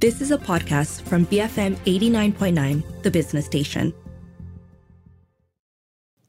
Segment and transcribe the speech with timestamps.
[0.00, 3.92] This is a podcast from BFM 89.9, the business station.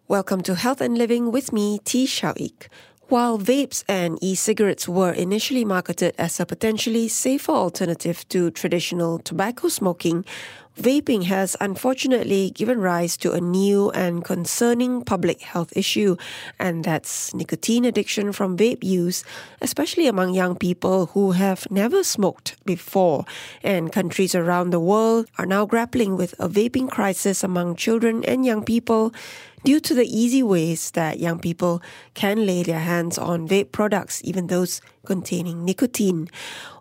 [0.08, 2.68] Welcome to Health and Living with me, Tee Shiao Eek.
[3.10, 9.20] While vapes and e cigarettes were initially marketed as a potentially safer alternative to traditional
[9.20, 10.26] tobacco smoking,
[10.80, 16.16] vaping has unfortunately given rise to a new and concerning public health issue,
[16.58, 19.24] and that's nicotine addiction from vape use,
[19.62, 23.26] especially among young people who have never smoked before.
[23.64, 28.46] And countries around the world are now grappling with a vaping crisis among children and
[28.46, 29.14] young people
[29.66, 31.82] due to the easy ways that young people
[32.14, 36.30] can lay their hands on vape products, even those containing nicotine.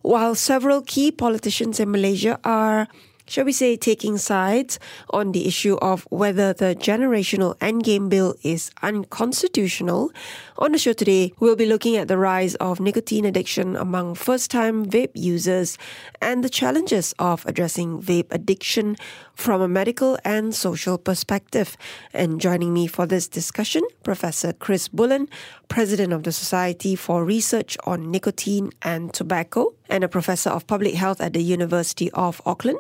[0.03, 2.87] While several key politicians in Malaysia are
[3.29, 4.79] shall we say, taking sides
[5.11, 10.11] on the issue of whether the generational endgame bill is unconstitutional.
[10.59, 14.51] On the show today, we'll be looking at the rise of nicotine addiction among first
[14.51, 15.79] time vape users
[16.21, 18.97] and the challenges of addressing vape addiction
[19.35, 21.77] from a medical and social perspective.
[22.13, 25.29] And joining me for this discussion, Professor Chris Bullen,
[25.69, 30.95] President of the Society for Research on Nicotine and Tobacco, and a Professor of Public
[30.95, 32.79] Health at the University of Auckland,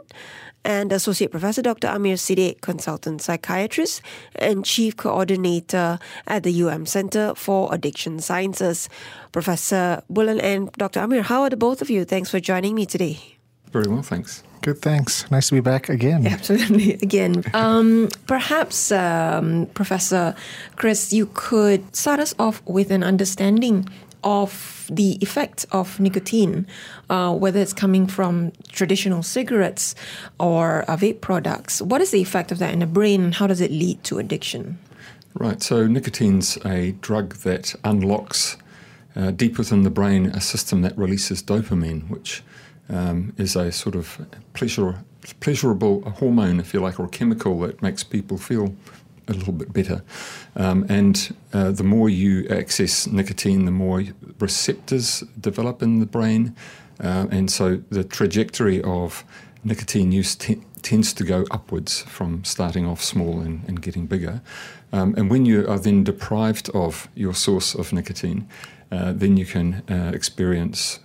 [0.64, 1.88] and Associate Professor Dr.
[1.88, 4.02] Amer Siddiq, Consultant Psychiatrist
[4.36, 8.88] and Chief Coordinator at the UM Center for Addiction Sciences.
[9.32, 11.00] Professor Bullen and Dr.
[11.00, 12.04] Amer, how are the both of you?
[12.04, 13.18] Thanks for joining me today.
[13.70, 14.42] Very well, thanks.
[14.62, 15.30] Good, thanks.
[15.30, 16.26] Nice to be back again.
[16.36, 17.44] Absolutely, again.
[17.54, 20.34] Um, perhaps, um, Professor
[20.76, 23.88] Chris, you could start us off with an understanding
[24.24, 26.66] of the effect of nicotine,
[27.10, 29.94] uh, whether it's coming from traditional cigarettes
[30.38, 31.82] or uh, vape products.
[31.82, 34.18] What is the effect of that in the brain, and how does it lead to
[34.18, 34.78] addiction?
[35.34, 35.62] Right.
[35.62, 38.56] So nicotine's a drug that unlocks
[39.14, 42.42] uh, deep within the brain a system that releases dopamine, which
[42.88, 44.96] um, is a sort of pleasure,
[45.40, 48.74] pleasurable hormone, if you like, or a chemical that makes people feel
[49.28, 50.02] a little bit better.
[50.56, 54.04] Um, and uh, the more you access nicotine, the more
[54.38, 56.54] receptors develop in the brain.
[57.00, 59.24] Uh, and so the trajectory of
[59.64, 60.36] nicotine use
[60.82, 64.40] tends to go upwards from starting off small and, and getting bigger.
[64.92, 68.48] Um, and when you are then deprived of your source of nicotine,
[68.90, 71.00] uh, then you can uh, experience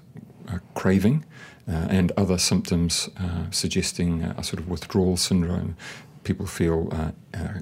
[0.75, 1.25] craving.
[1.65, 5.77] Uh, and other symptoms uh, suggesting a sort of withdrawal syndrome.
[6.25, 7.59] People feel uh, uh,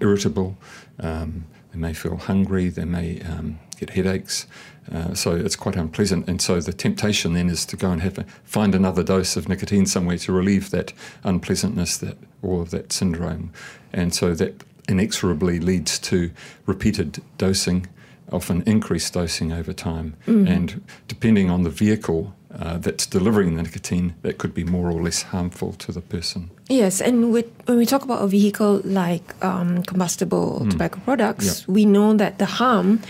[0.00, 0.56] irritable,
[1.00, 4.46] um, they may feel hungry, they may um, get headaches.
[4.92, 8.18] Uh, so it's quite unpleasant, and so the temptation then is to go and have
[8.18, 10.92] a, find another dose of nicotine somewhere to relieve that
[11.24, 13.50] unpleasantness, that all of that syndrome,
[13.92, 16.30] and so that inexorably leads to
[16.66, 17.86] repeated dosing,
[18.30, 20.46] often increased dosing over time, mm-hmm.
[20.46, 25.02] and depending on the vehicle uh, that's delivering the nicotine that could be more or
[25.02, 26.50] less harmful to the person.
[26.68, 30.70] Yes, and with, when we talk about a vehicle like um, combustible mm.
[30.70, 33.00] tobacco products, we know that the harm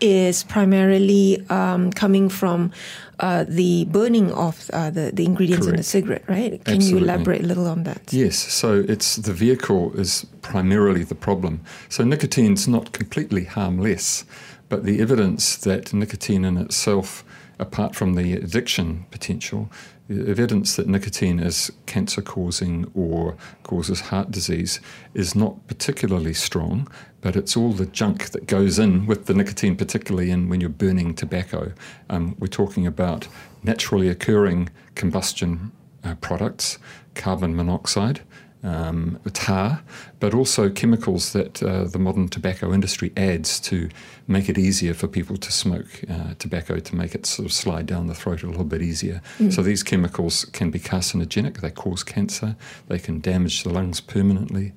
[0.00, 2.72] is primarily um, coming from
[3.20, 5.74] uh, the burning of uh, the, the ingredients Correct.
[5.74, 6.64] in the cigarette, right?
[6.64, 6.90] Can Absolutely.
[6.90, 8.12] you elaborate a little on that?
[8.12, 11.60] Yes, so it's the vehicle is primarily the problem.
[11.88, 14.24] So nicotine's not completely harmless,
[14.68, 17.24] but the evidence that nicotine in itself
[17.60, 19.70] apart from the addiction potential,
[20.10, 24.80] evidence that nicotine is cancer causing or causes heart disease
[25.14, 26.88] is not particularly strong,
[27.20, 30.70] but it's all the junk that goes in with the nicotine, particularly in when you're
[30.70, 31.72] burning tobacco.
[32.08, 33.28] Um, we're talking about
[33.62, 35.70] naturally occurring combustion
[36.02, 36.78] uh, products,
[37.14, 38.20] carbon monoxide,
[38.62, 39.82] um, tar,
[40.18, 43.88] but also chemicals that uh, the modern tobacco industry adds to
[44.28, 47.86] make it easier for people to smoke uh, tobacco, to make it sort of slide
[47.86, 49.22] down the throat a little bit easier.
[49.38, 49.52] Mm.
[49.52, 52.56] So these chemicals can be carcinogenic, they cause cancer,
[52.88, 54.72] they can damage the lungs permanently,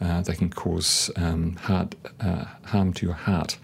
[0.00, 3.58] uh, they can cause um, heart, uh, harm to your heart.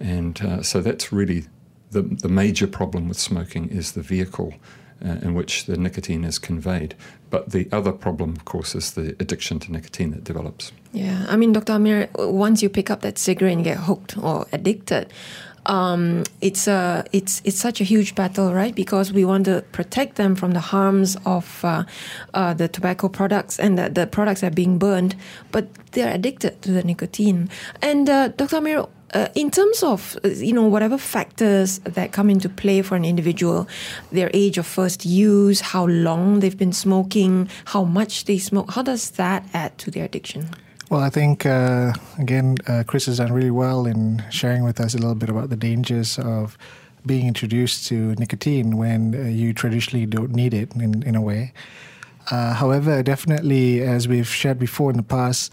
[0.00, 1.44] And uh, so that's really
[1.90, 4.54] the, the major problem with smoking is the vehicle
[5.04, 6.94] uh, in which the nicotine is conveyed.
[7.34, 10.70] But the other problem, of course, is the addiction to nicotine that develops.
[10.92, 11.72] Yeah, I mean, Dr.
[11.72, 15.12] Amer, once you pick up that cigarette and get hooked or addicted,
[15.66, 18.72] um, it's a it's it's such a huge battle, right?
[18.72, 21.82] Because we want to protect them from the harms of uh,
[22.34, 25.16] uh, the tobacco products and the, the, products are being burned,
[25.50, 27.50] but they're addicted to the nicotine.
[27.82, 28.58] And uh, Dr.
[28.58, 32.96] Amer, uh, in terms of uh, you know whatever factors that come into play for
[32.96, 33.68] an individual,
[34.12, 38.82] their age of first use, how long they've been smoking, how much they smoke, how
[38.82, 40.48] does that add to their addiction?
[40.90, 44.94] Well, I think uh, again, uh, Chris has done really well in sharing with us
[44.94, 46.58] a little bit about the dangers of
[47.06, 51.52] being introduced to nicotine when uh, you traditionally don't need it in, in a way.
[52.30, 55.52] Uh, however, definitely, as we've shared before in the past,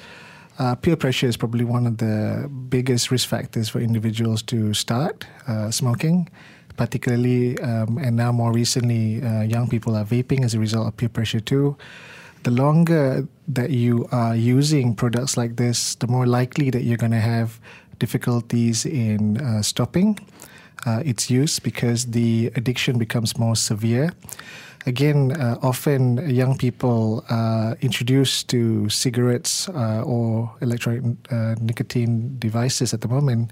[0.61, 5.25] uh, peer pressure is probably one of the biggest risk factors for individuals to start
[5.47, 6.29] uh, smoking,
[6.77, 10.95] particularly, um, and now more recently, uh, young people are vaping as a result of
[10.97, 11.75] peer pressure too.
[12.43, 17.11] The longer that you are using products like this, the more likely that you're going
[17.11, 17.59] to have
[17.97, 20.19] difficulties in uh, stopping
[20.85, 24.11] uh, its use because the addiction becomes more severe
[24.85, 32.93] again, uh, often young people are introduced to cigarettes uh, or electronic uh, nicotine devices
[32.93, 33.51] at the moment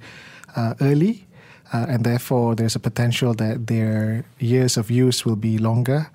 [0.56, 1.28] uh, early,
[1.74, 6.10] uh, and therefore there's a potential that their years of use will be longer.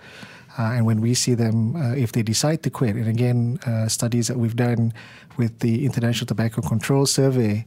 [0.57, 3.59] Uh, and when we see them, if they decide to quit, and again,
[3.89, 4.93] studies that we've done
[5.37, 7.67] with the International Tobacco Control Survey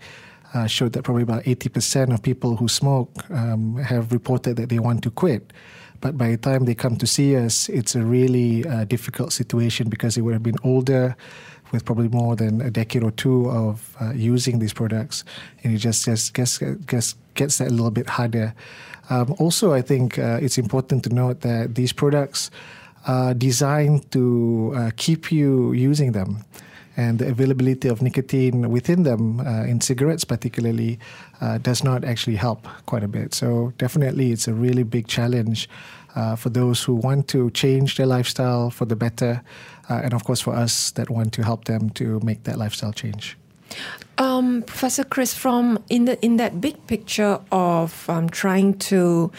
[0.53, 4.79] uh, showed that probably about 80% of people who smoke um, have reported that they
[4.79, 5.51] want to quit.
[6.01, 9.89] But by the time they come to see us, it's a really uh, difficult situation
[9.89, 11.15] because they would have been older
[11.71, 15.23] with probably more than a decade or two of uh, using these products.
[15.63, 18.53] And it just, just gets, gets, gets that a little bit harder.
[19.09, 22.51] Um, also, I think uh, it's important to note that these products
[23.05, 26.43] are designed to uh, keep you using them
[26.97, 30.99] and the availability of nicotine within them, uh, in cigarettes particularly,
[31.39, 33.33] uh, does not actually help quite a bit.
[33.33, 35.69] So, definitely, it's a really big challenge
[36.15, 39.43] uh, for those who want to change their lifestyle for the better,
[39.89, 42.91] uh, and of course, for us that want to help them to make that lifestyle
[42.91, 43.37] change.
[44.17, 49.31] Um, Professor Chris, from in the in that big picture of um, trying to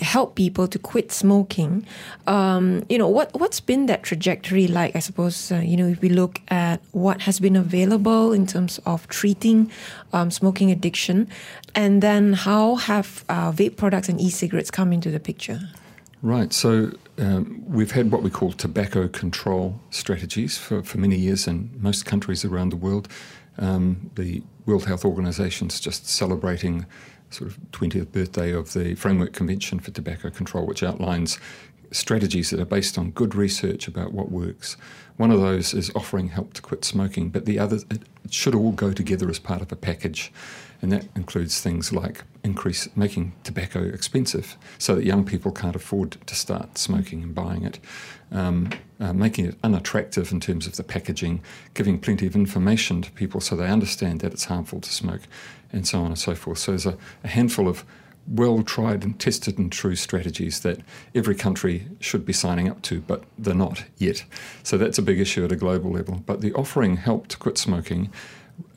[0.00, 1.86] help people to quit smoking.
[2.26, 4.96] Um, you know, what what's been that trajectory like?
[4.96, 8.80] I suppose uh, you know if we look at what has been available in terms
[8.86, 9.70] of treating
[10.12, 11.28] um, smoking addiction,
[11.74, 15.60] and then how have uh, vape products and e-cigarettes come into the picture?
[16.22, 16.52] Right.
[16.52, 21.70] So um, we've had what we call tobacco control strategies for, for many years in
[21.78, 23.08] most countries around the world.
[23.58, 26.86] Um, the World Health Organization is just celebrating
[27.36, 31.38] sort of 20th birthday of the Framework Convention for Tobacco Control, which outlines
[31.92, 34.76] strategies that are based on good research about what works.
[35.16, 38.72] One of those is offering help to quit smoking, but the other it should all
[38.72, 40.32] go together as part of a package,
[40.82, 46.16] and that includes things like increase making tobacco expensive so that young people can't afford
[46.26, 47.78] to start smoking and buying it,
[48.32, 51.40] um, uh, making it unattractive in terms of the packaging,
[51.74, 55.22] giving plenty of information to people so they understand that it's harmful to smoke,
[55.72, 56.58] and so on and so forth.
[56.58, 57.84] So there's a, a handful of
[58.28, 60.80] well tried and tested and true strategies that
[61.14, 64.24] every country should be signing up to, but they're not yet.
[64.62, 66.22] So that's a big issue at a global level.
[66.26, 68.10] But the offering help to quit smoking.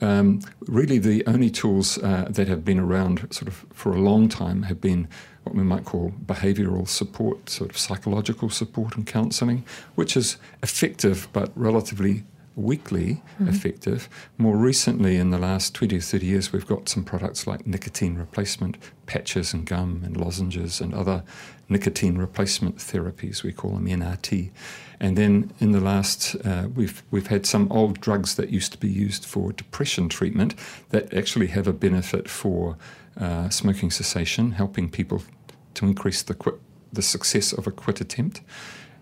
[0.00, 4.28] Um, really, the only tools uh, that have been around sort of for a long
[4.28, 5.08] time have been
[5.44, 9.64] what we might call behavioural support, sort of psychological support and counselling,
[9.94, 12.24] which is effective but relatively
[12.56, 13.48] weekly mm-hmm.
[13.48, 14.08] effective.
[14.38, 18.16] More recently, in the last 20 or 30 years, we've got some products like nicotine
[18.16, 18.76] replacement
[19.06, 21.22] patches and gum and lozenges and other
[21.68, 24.50] nicotine replacement therapies, we call them NRT.
[24.98, 28.78] And then in the last, uh, we've, we've had some old drugs that used to
[28.78, 30.54] be used for depression treatment
[30.90, 32.76] that actually have a benefit for
[33.18, 35.22] uh, smoking cessation, helping people
[35.74, 36.56] to increase the, quit,
[36.92, 38.42] the success of a quit attempt.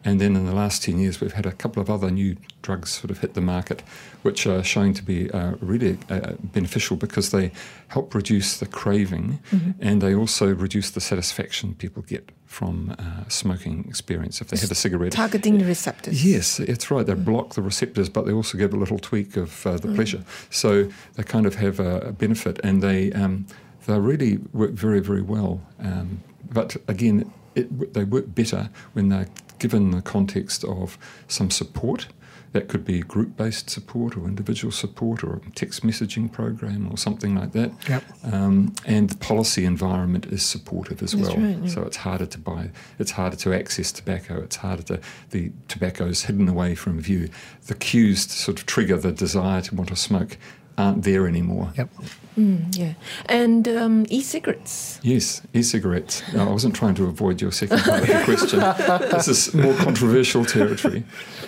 [0.05, 2.91] And then in the last 10 years, we've had a couple of other new drugs
[2.91, 3.83] sort of hit the market,
[4.23, 7.51] which are showing to be uh, really uh, beneficial because they
[7.89, 9.71] help reduce the craving mm-hmm.
[9.81, 14.71] and they also reduce the satisfaction people get from uh, smoking experience if they have
[14.71, 15.13] a cigarette.
[15.13, 16.25] Targeting the receptors.
[16.25, 17.05] Yes, it's right.
[17.05, 17.25] They mm.
[17.25, 19.95] block the receptors, but they also give a little tweak of uh, the mm.
[19.95, 20.25] pleasure.
[20.51, 23.47] So they kind of have a, a benefit and they, um,
[23.87, 25.61] they really work very, very well.
[25.79, 29.29] Um, but again, it, they work better when they're
[29.59, 32.09] given the context of some support.
[32.53, 36.97] That could be group based support or individual support or a text messaging program or
[36.97, 37.73] something like that.
[37.87, 38.05] Yep.
[38.33, 41.37] Um, and the policy environment is supportive as That's well.
[41.37, 41.69] Right, yeah.
[41.69, 46.07] So it's harder to buy, it's harder to access tobacco, it's harder to, the tobacco
[46.07, 47.29] is hidden away from view.
[47.67, 50.39] The cues to sort of trigger the desire to want to smoke
[50.79, 51.75] aren't there anymore.
[51.77, 51.91] Yep.
[52.39, 52.95] Mm, yeah.
[53.27, 55.01] And um, e-cigarettes.
[55.03, 56.23] Yes, e-cigarettes.
[56.33, 58.61] No, I wasn't trying to avoid your second part of the question.
[59.11, 61.03] this is more controversial territory.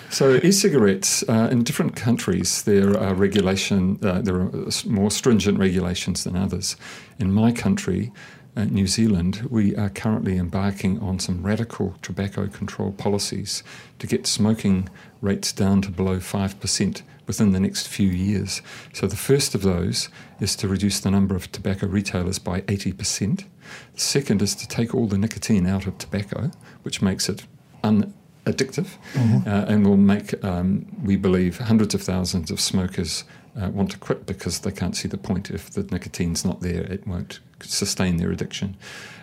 [0.09, 3.99] So e-cigarettes uh, in different countries there are regulation.
[4.03, 4.51] Uh, there are
[4.85, 6.75] more stringent regulations than others.
[7.19, 8.11] In my country.
[8.53, 13.63] Uh, New Zealand, we are currently embarking on some radical tobacco control policies
[13.97, 14.89] to get smoking
[15.21, 18.61] rates down to below 5% within the next few years.
[18.91, 20.09] So the first of those
[20.41, 23.45] is to reduce the number of tobacco retailers by 80%.
[23.93, 26.51] The Second is to take all the nicotine out of tobacco,
[26.83, 27.45] which makes it
[27.85, 29.47] unaddictive mm-hmm.
[29.47, 33.23] uh, and will make, um, we believe, hundreds of thousands of smokers
[33.57, 35.49] uh, want to quit because they can't see the point.
[35.49, 38.75] If the nicotine's not there, it won't sustain their addiction.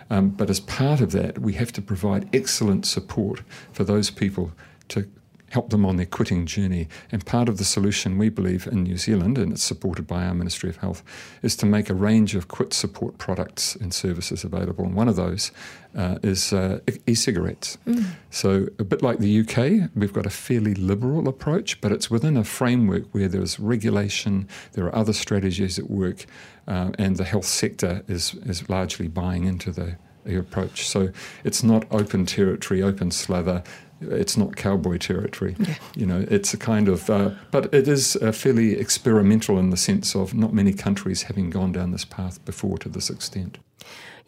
[0.09, 4.51] Um, but as part of that, we have to provide excellent support for those people
[4.87, 5.07] to
[5.51, 6.87] help them on their quitting journey.
[7.11, 10.33] And part of the solution, we believe, in New Zealand, and it's supported by our
[10.33, 11.03] Ministry of Health,
[11.41, 14.85] is to make a range of quit support products and services available.
[14.85, 15.51] And one of those
[15.95, 17.77] uh, is uh, e cigarettes.
[17.87, 18.05] Mm.
[18.29, 22.37] So, a bit like the UK, we've got a fairly liberal approach, but it's within
[22.37, 26.25] a framework where there's regulation, there are other strategies at work,
[26.67, 29.97] uh, and the health sector is, is largely buying into the
[30.37, 30.87] approach.
[30.87, 31.09] So
[31.43, 33.63] it's not open territory, open slather
[34.01, 35.55] it's not cowboy territory.
[35.59, 35.75] Yeah.
[35.95, 39.77] You know, it's a kind of, uh, but it is uh, fairly experimental in the
[39.77, 43.57] sense of not many countries having gone down this path before to this extent.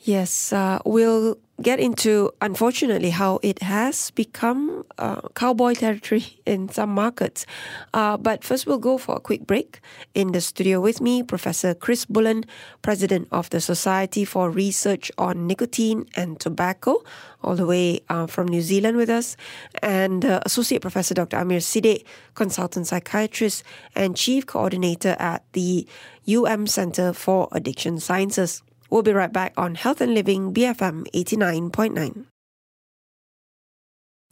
[0.03, 6.89] Yes, uh, we'll get into, unfortunately, how it has become uh, cowboy territory in some
[6.89, 7.45] markets.
[7.93, 9.79] Uh, but first, we'll go for a quick break.
[10.13, 12.45] In the studio with me, Professor Chris Bullen,
[12.81, 17.03] President of the Society for Research on Nicotine and Tobacco,
[17.43, 19.37] all the way uh, from New Zealand with us,
[19.81, 21.37] and uh, Associate Professor Dr.
[21.37, 23.63] Amer Siddiq, Consultant Psychiatrist
[23.95, 25.87] and Chief Coordinator at the
[26.27, 28.61] UM Center for Addiction Sciences.
[28.91, 32.30] We'll be right back on Health and Living BFM 89.9.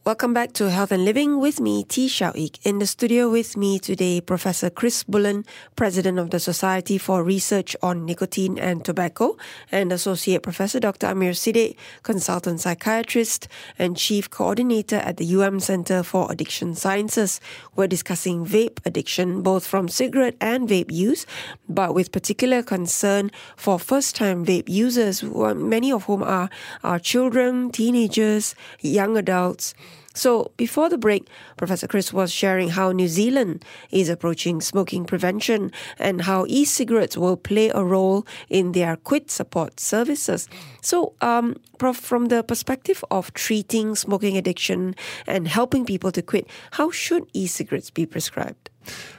[0.09, 2.57] Welcome back to Health and Living with me, Tee Shiao Eek.
[2.65, 7.75] In the studio with me today, Professor Chris Bullen, President of the Society for Research
[7.83, 9.37] on Nicotine and Tobacco,
[9.71, 11.05] and Associate Professor Dr.
[11.05, 13.47] Amer Siddiq, Consultant Psychiatrist
[13.77, 17.39] and Chief Coordinator at the UM Center for Addiction Sciences.
[17.75, 21.27] We're discussing vape addiction, both from cigarette and vape use,
[21.69, 26.49] but with particular concern for first-time vape users, many of whom are,
[26.83, 29.75] are children, teenagers, young adults.
[30.15, 35.71] So, before the break, Professor Chris was sharing how New Zealand is approaching smoking prevention
[35.99, 40.49] and how e cigarettes will play a role in their quit support services.
[40.81, 44.95] So, um, Prof, from the perspective of treating smoking addiction
[45.27, 48.68] and helping people to quit, how should e cigarettes be prescribed?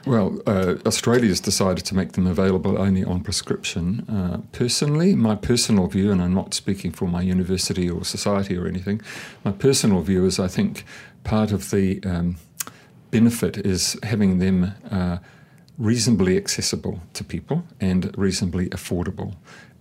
[0.05, 4.05] Well, uh, Australia's decided to make them available only on prescription.
[4.09, 8.67] Uh, personally, my personal view, and I'm not speaking for my university or society or
[8.67, 9.01] anything,
[9.43, 10.85] my personal view is I think
[11.23, 12.37] part of the um,
[13.11, 15.17] benefit is having them uh,
[15.77, 19.35] reasonably accessible to people and reasonably affordable.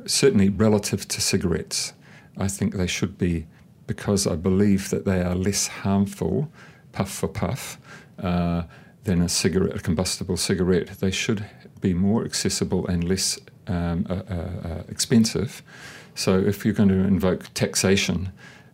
[0.07, 1.93] Certainly, relative to cigarettes,
[2.37, 3.47] I think they should be
[3.87, 6.49] because I believe that they are less harmful,
[6.93, 7.79] puff for puff
[8.23, 8.63] uh,
[9.11, 10.89] than a cigarette, a combustible cigarette.
[11.01, 11.45] They should
[11.81, 15.63] be more accessible and less um, uh, uh, uh, expensive.
[16.15, 18.31] So if you're going to invoke taxation,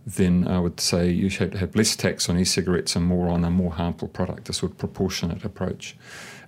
[0.07, 3.51] then I would say you should have less tax on e-cigarettes and more on a
[3.51, 5.97] more harmful product, a sort of proportionate approach.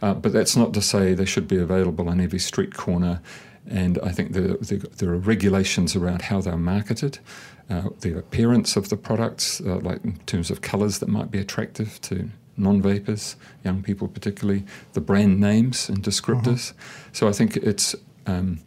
[0.03, 3.23] Uh, but that's not to say they should be available on every street corner.
[3.67, 4.57] And I think there,
[4.99, 7.19] there, are regulations around how they're marketed,
[7.71, 11.39] uh, the appearance of the products, uh, like in terms of colours that might be
[11.39, 16.73] attractive to non vapors, young people particularly, the brand names and descriptors.
[16.73, 17.09] Uh-huh.
[17.13, 17.95] So I think it's
[18.27, 18.61] um,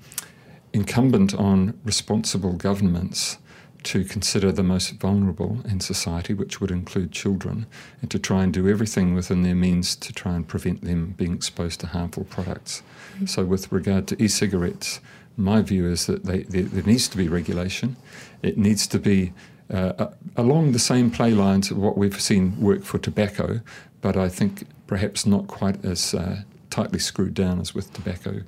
[0.73, 3.37] incumbent on responsible governments
[3.83, 7.65] to consider the most vulnerable in society, which would include children,
[8.01, 11.33] and to try and do everything within their means to try and prevent them being
[11.33, 12.83] exposed to harmful products.
[13.15, 13.25] Mm-hmm.
[13.25, 14.99] So, with regard to e cigarettes,
[15.35, 17.95] my view is that they, there, there needs to be regulation.
[18.43, 19.33] It needs to be
[19.71, 23.61] uh, along the same play lines of what we've seen work for tobacco,
[24.01, 28.41] but I think perhaps not quite as uh, tightly screwed down as with tobacco,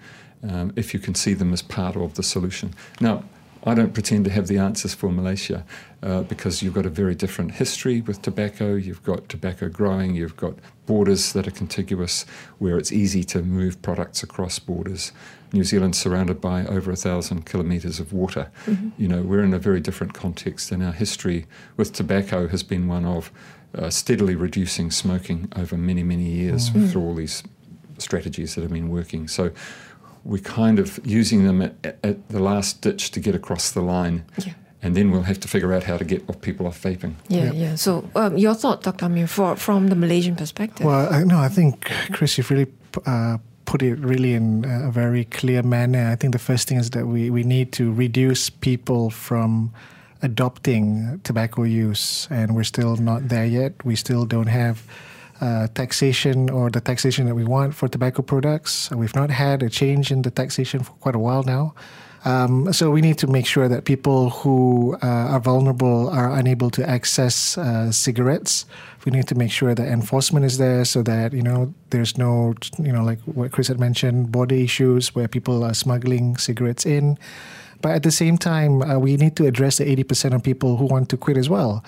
[0.47, 2.73] um, if you can see them as part of the solution.
[2.99, 3.23] Now,
[3.65, 5.65] I don't pretend to have the answers for Malaysia
[6.01, 8.75] uh, because you've got a very different history with tobacco.
[8.75, 10.55] You've got tobacco growing, you've got
[10.85, 12.25] borders that are contiguous
[12.59, 15.13] where it's easy to move products across borders.
[15.53, 18.51] New Zealand's surrounded by over a thousand kilometres of water.
[18.65, 18.89] Mm-hmm.
[18.97, 21.45] You know, we're in a very different context, and our history
[21.77, 23.31] with tobacco has been one of
[23.77, 26.87] uh, steadily reducing smoking over many, many years mm-hmm.
[26.87, 27.43] through all these
[27.97, 29.27] strategies that have been working.
[29.27, 29.51] So
[30.23, 34.25] we're kind of using them at, at the last ditch to get across the line.
[34.37, 34.53] Yeah.
[34.81, 37.15] And then we'll have to figure out how to get what people off vaping.
[37.29, 37.53] Yeah, yep.
[37.55, 37.75] yeah.
[37.75, 39.05] So, um, your thought, Dr.
[39.05, 40.85] Amer, for, from the Malaysian perspective?
[40.85, 42.67] Well, I, no, I think, Chris, you've really
[43.05, 46.09] uh, put it really in a very clear manner.
[46.11, 49.73] I think the first thing is that we, we need to reduce people from
[50.21, 53.73] adopting tobacco use, and we're still not there yet.
[53.85, 54.83] We still don't have
[55.43, 58.89] uh, taxation or the taxation that we want for tobacco products.
[58.91, 61.75] We've not had a change in the taxation for quite a while now.
[62.25, 66.69] Um, so we need to make sure that people who uh, are vulnerable are unable
[66.71, 68.65] to access uh, cigarettes.
[69.03, 72.53] We need to make sure that enforcement is there so that you know there's no
[72.79, 77.17] you know like what Chris had mentioned border issues where people are smuggling cigarettes in.
[77.81, 80.85] But at the same time, uh, we need to address the 80% of people who
[80.85, 81.83] want to quit as well.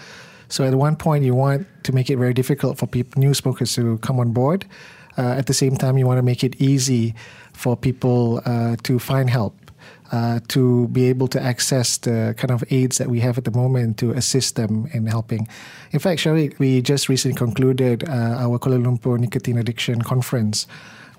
[0.50, 3.98] So at one point, you want to make it very difficult for new smokers to
[4.00, 4.66] come on board.
[5.18, 7.16] Uh, at the same time, you want to make it easy
[7.54, 9.56] for people uh, to find help.
[10.12, 13.52] Uh, to be able to access the kind of aids that we have at the
[13.52, 15.48] moment to assist them in helping.
[15.92, 20.68] In fact, Shiao Eek, we just recently concluded uh, our Kuala Lumpur Nicotine Addiction Conference,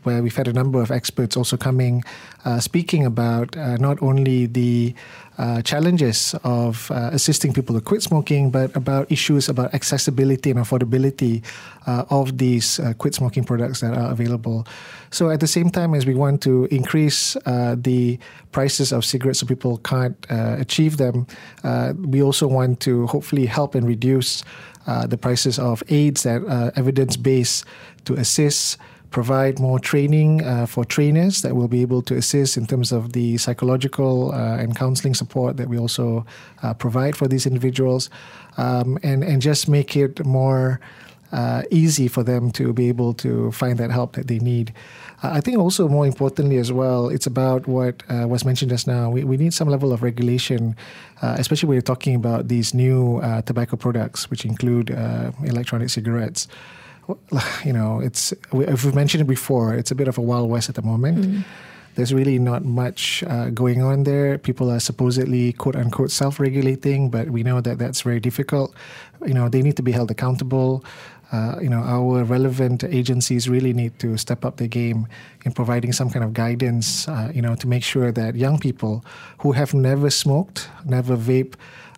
[0.06, 2.04] where we've had a number of experts also coming,
[2.44, 4.94] uh, speaking about uh, not only the
[5.36, 10.60] uh, challenges of uh, assisting people to quit smoking, but about issues about accessibility and
[10.60, 11.44] affordability
[11.88, 14.64] uh, of these uh, quit smoking products that are available.
[15.10, 18.18] So, at the same time as we want to increase the
[18.52, 21.26] prices of cigarettes so people can't achieve them,
[22.08, 24.44] we also want to hopefully help and reduce
[25.08, 27.64] the prices of aids that are evidence based
[28.04, 28.78] to assist
[29.10, 33.12] provide more training uh, for trainers that will be able to assist in terms of
[33.12, 36.26] the psychological uh, and counseling support that we also
[36.62, 38.10] uh, provide for these individuals,
[38.56, 40.80] um, and and just make it more.
[41.32, 44.72] Uh, easy for them to be able to find that help that they need.
[45.24, 48.86] Uh, I think also more importantly as well, it's about what uh, was mentioned just
[48.86, 49.10] now.
[49.10, 50.76] We, we need some level of regulation,
[51.22, 54.90] especially when you're talking about these new tobacco products, which include
[55.42, 56.46] electronic cigarettes
[57.64, 60.68] you know, it's if we've mentioned it before, it's a bit of a wild west
[60.68, 61.18] at the moment.
[61.18, 61.44] Mm.
[61.94, 64.36] There's really not much uh, going on there.
[64.36, 68.74] People are supposedly quote unquote self regulating, but we know that that's very difficult.
[69.26, 70.84] You know, they need to be held accountable.
[71.32, 75.08] Uh, you know, our relevant agencies really need to step up their game
[75.44, 79.04] in providing some kind of guidance, uh, you know, to make sure that young people
[79.38, 81.54] who have never smoked, never vape,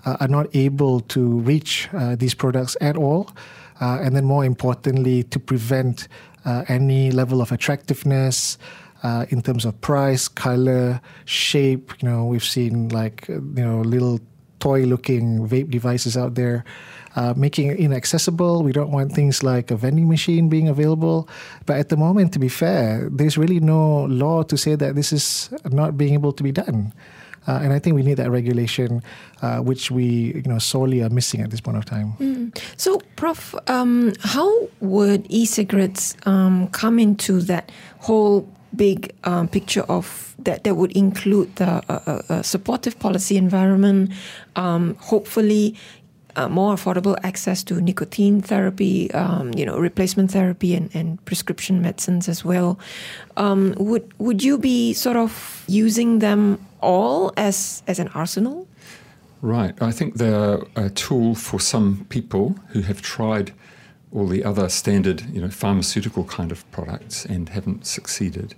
[0.07, 3.31] uh, are not able to reach uh, these products at all
[3.81, 6.09] uh, and then more importantly, to prevent
[6.45, 8.59] uh, any level of attractiveness.
[9.05, 14.19] Uh, in terms of price, color, shape, you know, we've seen like you know little
[14.59, 16.65] toy-looking vape devices out there,
[17.17, 18.63] uh, making it inaccessible.
[18.63, 21.29] We don't want things like a vending machine being available.
[21.67, 25.13] But at the moment, to be fair, there's really no law to say that this
[25.13, 26.93] is not being able to be done.
[27.49, 29.03] Uh, and I think we need that regulation,
[29.41, 32.13] uh, which we you know sorely are missing at this point of time.
[32.21, 32.57] Mm.
[32.77, 40.35] So, Prof, um, how would e-cigarettes um, come into that whole big um, picture of
[40.39, 44.13] that that would include the uh, uh, supportive policy environment,
[44.57, 45.75] um, hopefully
[46.37, 51.83] uh, more affordable access to nicotine therapy, um, you know, replacement therapy and, and prescription
[51.83, 52.79] medicines as well.
[53.37, 58.69] Um, would would you be sort of using them all as as an arsenal?
[59.41, 59.81] Right.
[59.81, 63.53] I think they're a tool for some people who have tried
[64.13, 68.55] all the other standard, you know, pharmaceutical kind of products and haven't succeeded.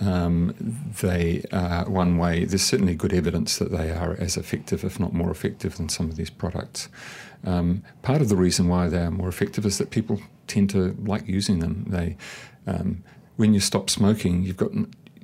[0.00, 0.54] Um,
[1.00, 2.46] they are one way.
[2.46, 6.08] There's certainly good evidence that they are as effective, if not more effective, than some
[6.08, 6.88] of these products.
[7.44, 10.96] Um, part of the reason why they are more effective is that people tend to
[11.04, 11.84] like using them.
[11.88, 12.16] They,
[12.66, 13.04] um,
[13.36, 14.70] when you stop smoking, you've got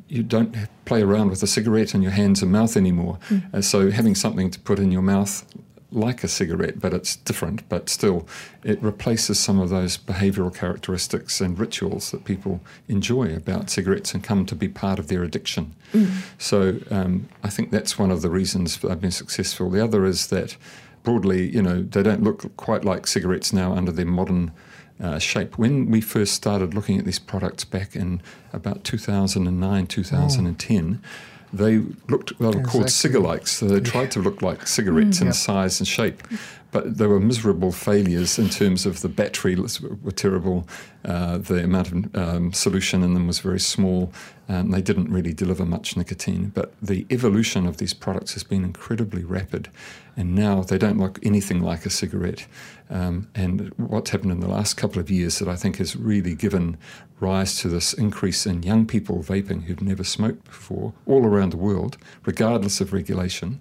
[0.08, 3.18] you don't play around with a cigarette in your hands and mouth anymore.
[3.28, 3.54] Mm.
[3.54, 5.44] Uh, so having something to put in your mouth
[5.90, 7.66] like a cigarette, but it's different.
[7.68, 8.26] But still,
[8.62, 14.22] it replaces some of those behavioural characteristics and rituals that people enjoy about cigarettes and
[14.22, 15.74] come to be part of their addiction.
[15.92, 16.10] Mm.
[16.38, 19.70] So um, I think that's one of the reasons they've been successful.
[19.70, 20.56] The other is that
[21.04, 24.52] broadly, you know, they don't look quite like cigarettes now under their modern.
[25.00, 25.56] Uh, shape.
[25.56, 28.20] When we first started looking at these products back in
[28.52, 31.08] about 2009, 2010, oh
[31.52, 32.70] they looked they were exactly.
[32.70, 33.48] called cigalikes.
[33.48, 35.36] So they tried to look like cigarettes mm, in yep.
[35.36, 36.22] size and shape,
[36.70, 40.68] but they were miserable failures in terms of the battery were terrible.
[41.04, 44.12] Uh, the amount of um, solution in them was very small,
[44.48, 46.50] and they didn't really deliver much nicotine.
[46.54, 49.70] But the evolution of these products has been incredibly rapid,
[50.16, 52.46] and now they don't look anything like a cigarette.
[52.90, 56.34] Um, and what's happened in the last couple of years that I think has really
[56.34, 56.76] given
[57.20, 61.56] rise to this increase in young people vaping who've never smoked before, all around the
[61.56, 63.60] world, regardless of regulation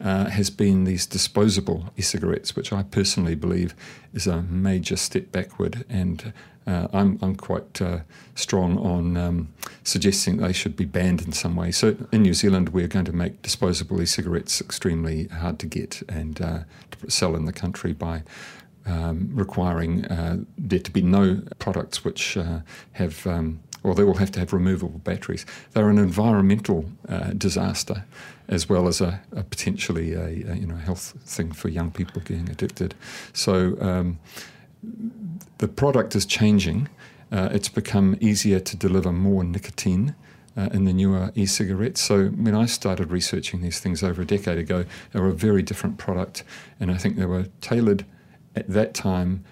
[0.00, 3.74] uh, has been these disposable e-cigarettes, which I personally believe
[4.14, 5.84] is a major step backward.
[5.88, 6.32] And
[6.66, 8.00] uh, I'm, I'm quite uh,
[8.34, 9.48] strong on um,
[9.84, 11.70] suggesting they should be banned in some way.
[11.70, 16.40] So in New Zealand, we're going to make disposable e-cigarettes extremely hard to get and
[16.40, 16.58] uh,
[16.90, 18.22] to sell in the country by
[18.86, 22.60] um, requiring uh, there to be no products which uh,
[22.92, 25.46] have um, or they will have to have removable batteries.
[25.72, 28.04] They're an environmental uh, disaster,
[28.48, 32.20] as well as a, a potentially a, a, you know health thing for young people
[32.22, 32.94] getting addicted.
[33.32, 34.18] So um,
[35.58, 36.88] the product is changing.
[37.30, 40.14] Uh, it's become easier to deliver more nicotine.
[40.56, 42.00] Uh, in the newer e-cigarettes.
[42.00, 45.62] So when I started researching these things over a decade ago, they were a very
[45.62, 46.42] different product,
[46.80, 48.04] and I think they were tailored
[48.56, 49.44] at that time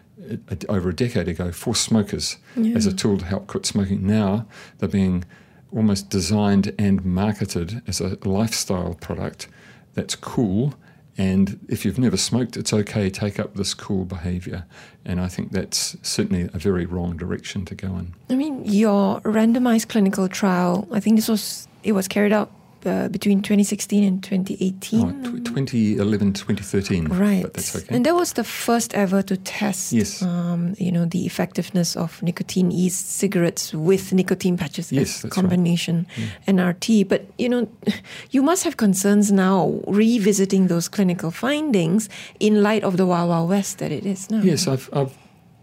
[0.68, 2.76] over a decade ago for smokers yeah.
[2.76, 4.06] as a tool to help quit smoking.
[4.06, 4.46] Now
[4.78, 5.24] they're being
[5.72, 9.48] almost designed and marketed as a lifestyle product
[9.94, 10.74] that's cool.
[11.18, 14.66] And if you've never smoked, it's okay, take up this cool behavior.
[15.04, 18.14] And I think that's certainly a very wrong direction to go in.
[18.28, 22.52] I mean, your randomized clinical trial, I think this was, it was carried out
[22.86, 25.00] uh, between 2016 and 2018?
[25.00, 27.08] Oh, 2011, 2013.
[27.08, 27.42] Right.
[27.42, 27.94] But that's okay.
[27.94, 30.22] And that was the first ever to test, yes.
[30.22, 36.28] Um, you know, the effectiveness of nicotine e-cigarettes with nicotine patches yes, combination right.
[36.46, 36.54] yeah.
[36.54, 37.08] NRT.
[37.08, 37.68] But, you know,
[38.30, 42.08] you must have concerns now revisiting those clinical findings
[42.40, 44.40] in light of the Wild Wild West that it is now.
[44.42, 45.16] Yes, I've, I've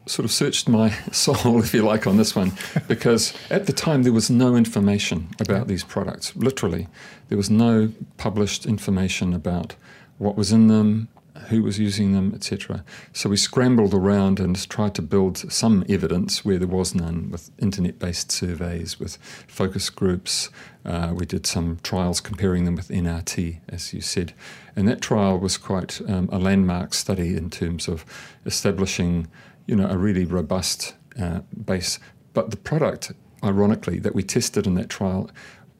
[0.05, 2.51] sort of searched my soul, if you like, on this one,
[2.87, 6.35] because at the time there was no information about these products.
[6.35, 6.87] Literally,
[7.29, 9.75] there was no published information about
[10.17, 11.07] what was in them,
[11.49, 12.83] who was using them, etc.
[13.11, 17.49] So we scrambled around and tried to build some evidence where there was none with
[17.59, 20.49] internet based surveys, with focus groups.
[20.85, 24.33] Uh, we did some trials comparing them with NRT, as you said.
[24.75, 28.05] And that trial was quite um, a landmark study in terms of
[28.45, 29.27] establishing
[29.65, 31.99] you know, a really robust uh, base.
[32.33, 33.11] But the product,
[33.43, 35.29] ironically, that we tested in that trial,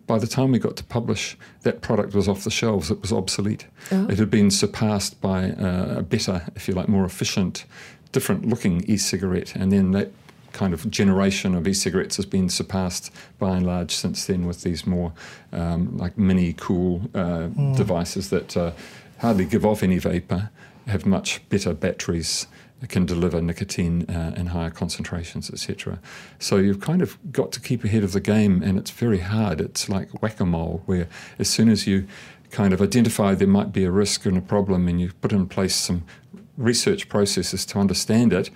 [0.06, 2.92] by the time we got to publish, that product was off the shelves.
[2.92, 3.68] It was obsolete.
[3.92, 4.08] Oh.
[4.10, 7.66] It had been surpassed by uh, a better, if you like, more efficient,
[8.12, 9.56] different looking e cigarette.
[9.56, 10.12] And then that
[10.54, 14.86] kind of generation of e-cigarettes has been surpassed by and large since then with these
[14.86, 15.12] more
[15.52, 17.76] um, like mini cool uh, mm.
[17.76, 18.72] devices that uh,
[19.18, 20.50] hardly give off any vapor,
[20.88, 22.48] have much better batteries,
[22.90, 26.00] can deliver nicotine uh, in higher concentrations, etc.
[26.40, 29.62] So you've kind of got to keep ahead of the game, and it's very hard.
[29.62, 31.08] It's like whack a mole, where
[31.40, 32.08] as soon as you
[32.52, 35.48] kind of identify there might be a risk and a problem, and you put in
[35.48, 36.04] place some
[36.58, 38.50] research processes to understand it,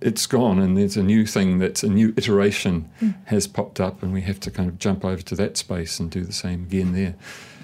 [0.00, 3.14] it's gone, and there's a new thing that's a new iteration mm.
[3.26, 6.10] has popped up, and we have to kind of jump over to that space and
[6.10, 7.14] do the same again there.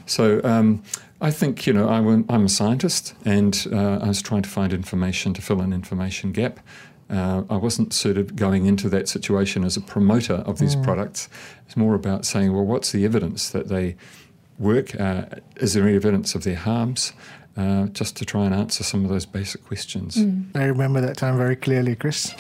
[0.07, 0.83] So um,
[1.23, 4.73] I think, you know, I am a scientist and uh, I was trying to find
[4.73, 6.59] information to fill an information gap.
[7.09, 10.83] Uh, I wasn't sort of going into that situation as a promoter of these mm.
[10.83, 11.29] products.
[11.67, 13.97] It's more about saying, well, what's the evidence that they
[14.59, 14.99] work?
[14.99, 17.13] Uh, is there any evidence of their harms?
[17.57, 20.17] Uh, just to try and answer some of those basic questions.
[20.17, 20.57] Mm.
[20.57, 22.35] I remember that time very clearly, Chris.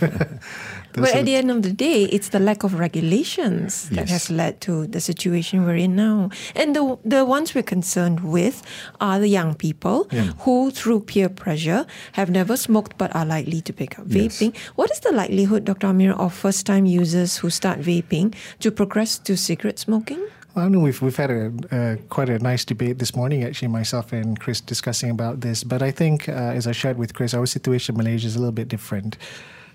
[0.92, 4.60] but at the end of the day, it's the lack of regulations that has led
[4.62, 6.30] to the situation we're in now.
[6.54, 8.62] And the the ones we're concerned with
[9.00, 10.32] are the young people yeah.
[10.40, 14.54] who, through peer pressure, have never smoked but are likely to pick up vaping.
[14.54, 14.66] Yes.
[14.74, 15.88] What is the likelihood, Dr.
[15.88, 20.20] Amer, of first time users who start vaping to progress to cigarette smoking?
[20.56, 24.12] I know we've we've had a uh, quite a nice debate this morning, actually, myself
[24.12, 25.62] and Chris discussing about this.
[25.62, 28.40] But I think, uh, as I shared with Chris, our situation in Malaysia is a
[28.40, 29.16] little bit different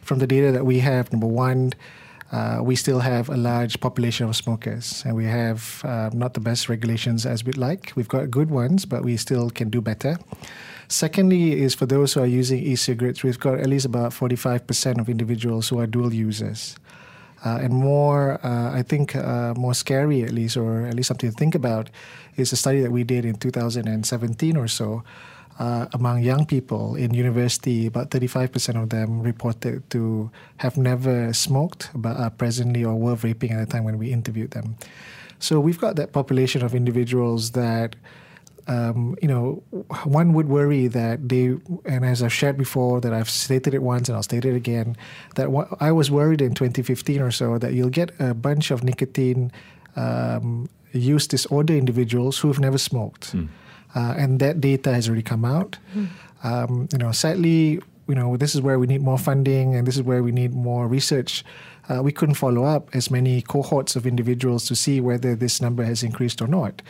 [0.06, 1.74] from the data that we have, number one,
[2.32, 6.40] uh, we still have a large population of smokers, and we have uh, not the
[6.40, 7.92] best regulations as we'd like.
[7.96, 10.18] We've got good ones, but we still can do better.
[10.88, 15.10] Secondly, is for those who are using e-cigarettes, we've got at least about 45% of
[15.10, 16.76] individuals who are dual users.
[17.44, 21.32] Uh, and more, uh, I think, uh, more scary at least, or at least something
[21.32, 21.90] to think about,
[22.38, 25.04] is a study that we did in 2017 or so,
[25.60, 31.90] uh, among young people in university, about 35% of them reported to have never smoked,
[31.96, 34.76] but are presently or were vaping at the time when we interviewed them.
[35.40, 37.96] So we've got that population of individuals that,
[38.68, 39.64] um, you know,
[40.04, 44.10] one would worry that they, and as I've shared before, that I've stated it once
[44.10, 44.98] and I'll state it again,
[45.36, 45.48] that
[45.80, 49.52] I was worried in 2015 or so that you'll get a bunch of nicotine
[49.96, 53.34] um, use disorder individuals who've never smoked.
[53.34, 53.48] Mm
[53.96, 55.78] uh, and that data has already come out.
[55.96, 56.08] Mm.
[56.44, 59.96] Um, you know, sadly, you know, this is where we need more funding, and this
[59.96, 61.44] is where we need more research.
[61.90, 65.84] Uh, we couldn't follow up as many cohorts of individuals to see whether this number
[65.84, 66.82] has increased or not.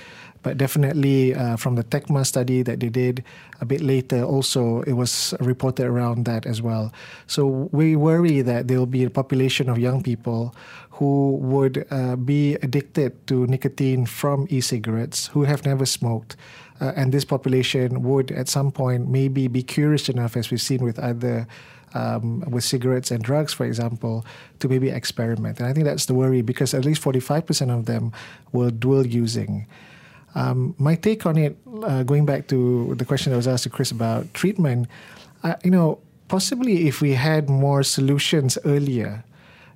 [0.42, 3.24] But definitely, uh, from the TECMA study that they did
[3.62, 6.94] a bit later, also it was reported around that as well.
[7.26, 10.54] So we worry that there will be a population of young people
[10.92, 16.38] who would uh, be addicted to nicotine from e-cigarettes who have never smoked
[16.82, 20.84] uh, and this population would at some point maybe be curious enough, as we've seen
[20.84, 21.48] with other
[21.94, 24.26] um, with cigarettes and drugs, for example,
[24.60, 25.60] to maybe experiment.
[25.60, 28.12] And I think that's the worry because at least 45% of them
[28.52, 29.66] were dual using.
[30.36, 33.70] Um, my take on it, uh, going back to the question that was asked to
[33.70, 34.88] Chris about treatment,
[35.44, 39.24] uh, you know, possibly if we had more solutions earlier,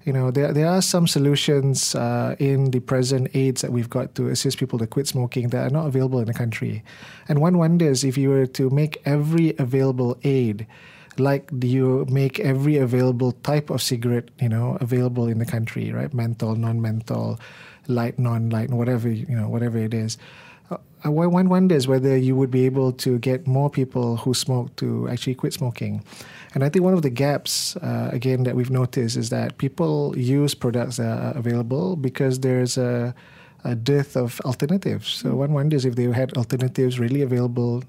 [0.06, 4.16] you know, there, there are some solutions uh, in the present aids that we've got
[4.16, 6.84] to assist people to quit smoking that are not available in the country.
[7.28, 10.66] And one wonders if you were to make every available aid,
[11.18, 16.14] like you make every available type of cigarette, you know, available in the country, right?
[16.14, 17.40] Menthol, non-menthol,
[17.88, 20.18] light, non-light, whatever, you know, whatever it is.
[20.72, 25.08] Uh, one wonders whether you would be able to get more people who smoke to
[25.08, 26.04] actually quit smoking.
[26.54, 30.18] And I think one of the gaps, uh, again, that we've noticed is that people
[30.18, 33.14] use products that are available because there's a,
[33.64, 35.10] a dearth of alternatives.
[35.10, 37.84] So one wonders if they had alternatives really available,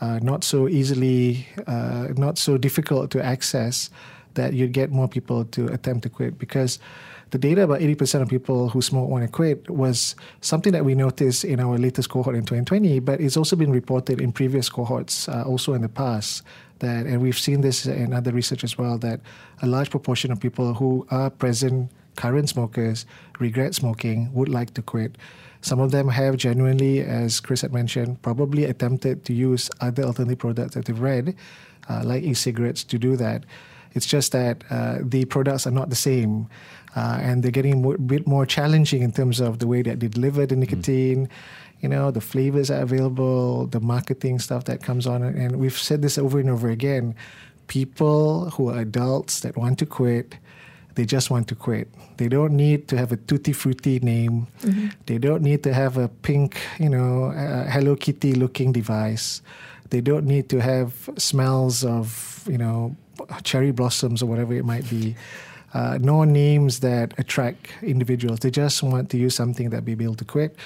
[0.00, 3.90] uh, not so easily, uh, not so difficult to access,
[4.34, 6.78] that you'd get more people to attempt to quit because
[7.30, 10.94] the data about 80% of people who smoke want to quit was something that we
[10.94, 15.28] noticed in our latest cohort in 2020, but it's also been reported in previous cohorts,
[15.28, 16.42] uh, also in the past
[16.80, 19.20] that, and we've seen this in other research as well, that
[19.62, 23.06] a large proportion of people who are present current smokers
[23.38, 25.16] regret smoking, would like to quit.
[25.62, 30.38] Some of them have genuinely, as Chris had mentioned, probably attempted to use other alternative
[30.38, 31.36] products that they've read,
[31.88, 33.44] uh, like e-cigarettes, to do that.
[33.92, 36.48] It's just that uh, the products are not the same.
[36.96, 40.08] Uh, and they're getting a bit more challenging in terms of the way that they
[40.08, 41.26] deliver the nicotine.
[41.26, 41.30] Mm
[41.80, 45.22] you know, the flavors are available, the marketing stuff that comes on.
[45.22, 47.14] And we've said this over and over again.
[47.68, 50.36] People who are adults that want to quit,
[50.94, 51.88] they just want to quit.
[52.18, 54.46] They don't need to have a tutti frutti name.
[54.62, 54.88] Mm-hmm.
[55.06, 57.30] They don't need to have a pink, you know,
[57.70, 59.40] Hello Kitty looking device.
[59.88, 62.94] They don't need to have smells of, you know,
[63.42, 65.16] cherry blossoms or whatever it might be.
[65.72, 68.40] Uh, no names that attract individuals.
[68.40, 70.56] They just want to use something that be able to quit.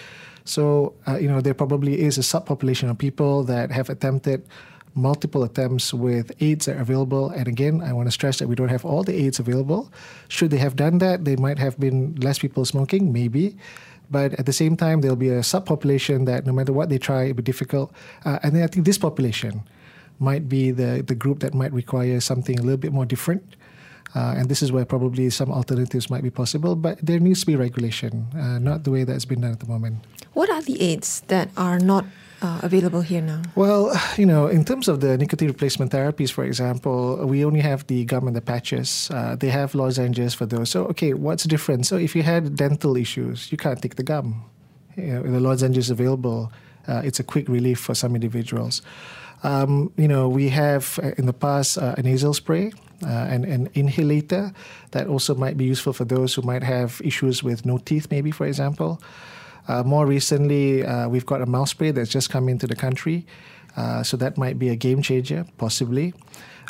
[0.44, 4.46] So, uh, you know, there probably is a subpopulation of people that have attempted
[4.94, 7.30] multiple attempts with aids that are available.
[7.30, 9.92] And again, I want to stress that we don't have all the aids available.
[10.28, 13.56] Should they have done that, they might have been less people smoking, maybe.
[14.10, 17.24] But at the same time, there'll be a subpopulation that no matter what they try,
[17.24, 17.92] it'll be difficult.
[18.24, 19.62] Uh, and then I think this population
[20.20, 23.56] might be the, the group that might require something a little bit more different.
[24.14, 27.46] Uh, and this is where probably some alternatives might be possible, but there needs to
[27.46, 30.04] be regulation, uh, not the way that's been done at the moment.
[30.34, 32.04] What are the aids that are not
[32.40, 33.42] uh, available here now?
[33.56, 37.86] Well, you know, in terms of the nicotine replacement therapies, for example, we only have
[37.86, 39.10] the gum and the patches.
[39.12, 40.70] Uh, they have lozenges for those.
[40.70, 41.86] So, okay, what's different?
[41.86, 44.44] So, if you had dental issues, you can't take the gum.
[44.96, 46.52] You know, the lozenge is available.
[46.86, 48.82] Uh, it's a quick relief for some individuals.
[49.42, 52.72] Um, you know, we have uh, in the past uh, a nasal spray.
[53.04, 54.54] Uh, and an inhalator
[54.92, 58.30] that also might be useful for those who might have issues with no teeth, maybe,
[58.30, 59.00] for example.
[59.68, 63.26] Uh, more recently, uh, we've got a mouth spray that's just come into the country.
[63.76, 66.14] Uh, so that might be a game changer, possibly.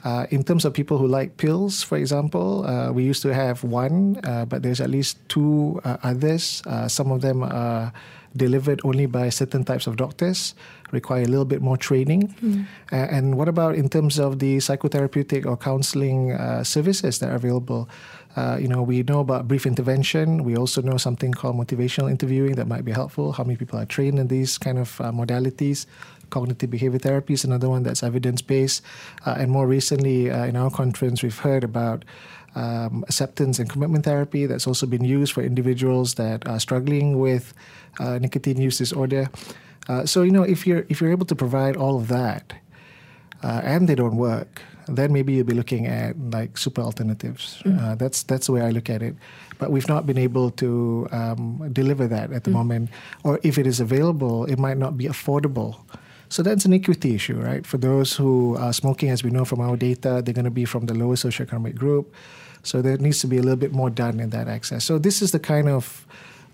[0.04, 3.64] Uh, in terms of people who like pills, for example, uh, we used to have
[3.64, 6.62] one, uh, but there's at least two others.
[6.88, 7.92] some of them are
[8.36, 10.54] delivered only by certain types of doctors,
[10.90, 12.34] require a little bit more training.
[12.42, 12.66] Mm.
[12.90, 17.88] and what about in terms of the psychotherapeutic or counseling services that are available?
[18.36, 20.42] Uh, you know, we know about brief intervention.
[20.42, 23.32] We also know something called motivational interviewing that might be helpful.
[23.32, 25.86] How many people are trained in these kind of uh, modalities?
[26.30, 28.82] Cognitive behavior therapy is another one that's evidence based.
[29.24, 32.04] Uh, and more recently, uh, in our conference, we've heard about
[32.54, 37.54] um, acceptance and commitment therapy that's also been used for individuals that are struggling with
[38.00, 39.28] uh, nicotine use disorder.
[40.04, 42.54] so, you know, if you're if you're able to provide all of that,
[43.42, 47.62] and they don't work, then maybe you'll be looking at like super alternatives.
[47.64, 47.82] Mm.
[47.82, 49.14] Uh, that's that's the way I look at it.
[49.58, 52.54] But we've not been able to um, deliver that at the mm.
[52.54, 52.90] moment,
[53.22, 55.76] or if it is available, it might not be affordable.
[56.28, 57.64] So that's an equity issue, right?
[57.66, 60.64] For those who are smoking, as we know from our data, they're going to be
[60.64, 62.12] from the lower socioeconomic group.
[62.64, 64.84] So there needs to be a little bit more done in that access.
[64.84, 66.06] So this is the kind of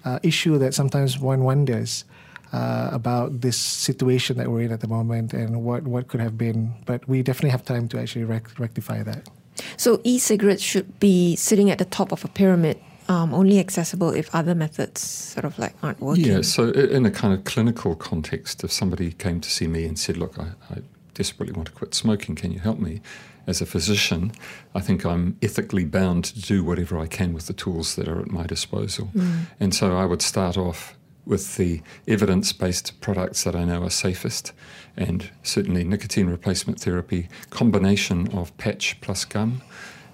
[0.04, 2.04] uh, issue that sometimes one wonders
[2.52, 6.36] uh, about this situation that we're in at the moment and what, what could have
[6.36, 6.72] been.
[6.84, 9.28] But we definitely have time to actually rec- rectify that.
[9.76, 12.78] So e cigarettes should be sitting at the top of a pyramid.
[13.08, 16.26] Um, only accessible if other methods sort of like aren't working.
[16.26, 19.98] Yeah, so in a kind of clinical context, if somebody came to see me and
[19.98, 20.82] said, Look, I, I
[21.14, 23.00] desperately want to quit smoking, can you help me?
[23.46, 24.32] As a physician,
[24.74, 28.20] I think I'm ethically bound to do whatever I can with the tools that are
[28.20, 29.10] at my disposal.
[29.14, 29.46] Mm.
[29.58, 33.90] And so I would start off with the evidence based products that I know are
[33.90, 34.52] safest,
[34.96, 39.62] and certainly nicotine replacement therapy, combination of patch plus gum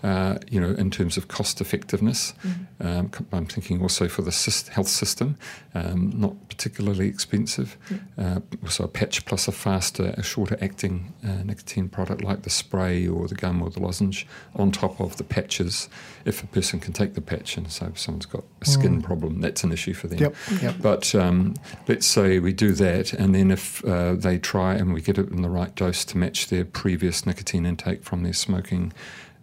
[0.07, 2.33] uh, you know, in terms of cost effectiveness.
[2.45, 2.87] Mm-hmm.
[2.87, 4.31] Um, I'm thinking also for the
[4.73, 5.37] health system,
[5.75, 7.77] um, not particularly expensive.
[7.91, 8.65] Mm-hmm.
[8.65, 12.51] Uh, so a patch plus a faster, a shorter acting uh, nicotine product like the
[12.51, 15.89] spray or the gum or the lozenge on top of the patches.
[16.25, 19.05] If a person can take the patch and so if someone's got a skin mm.
[19.05, 20.21] problem, that's an issue for them.
[20.21, 20.75] Yep, yep.
[20.81, 21.57] But um,
[21.89, 25.31] let's say we do that, and then if uh, they try and we get it
[25.31, 28.93] in the right dose to match their previous nicotine intake from their smoking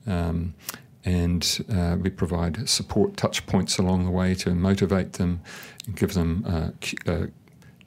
[0.06, 0.54] um,
[1.06, 5.42] and uh, we provide support touch points along the way to motivate them
[5.86, 7.26] and give them uh, uh,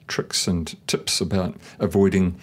[0.07, 2.39] tricks and tips about avoiding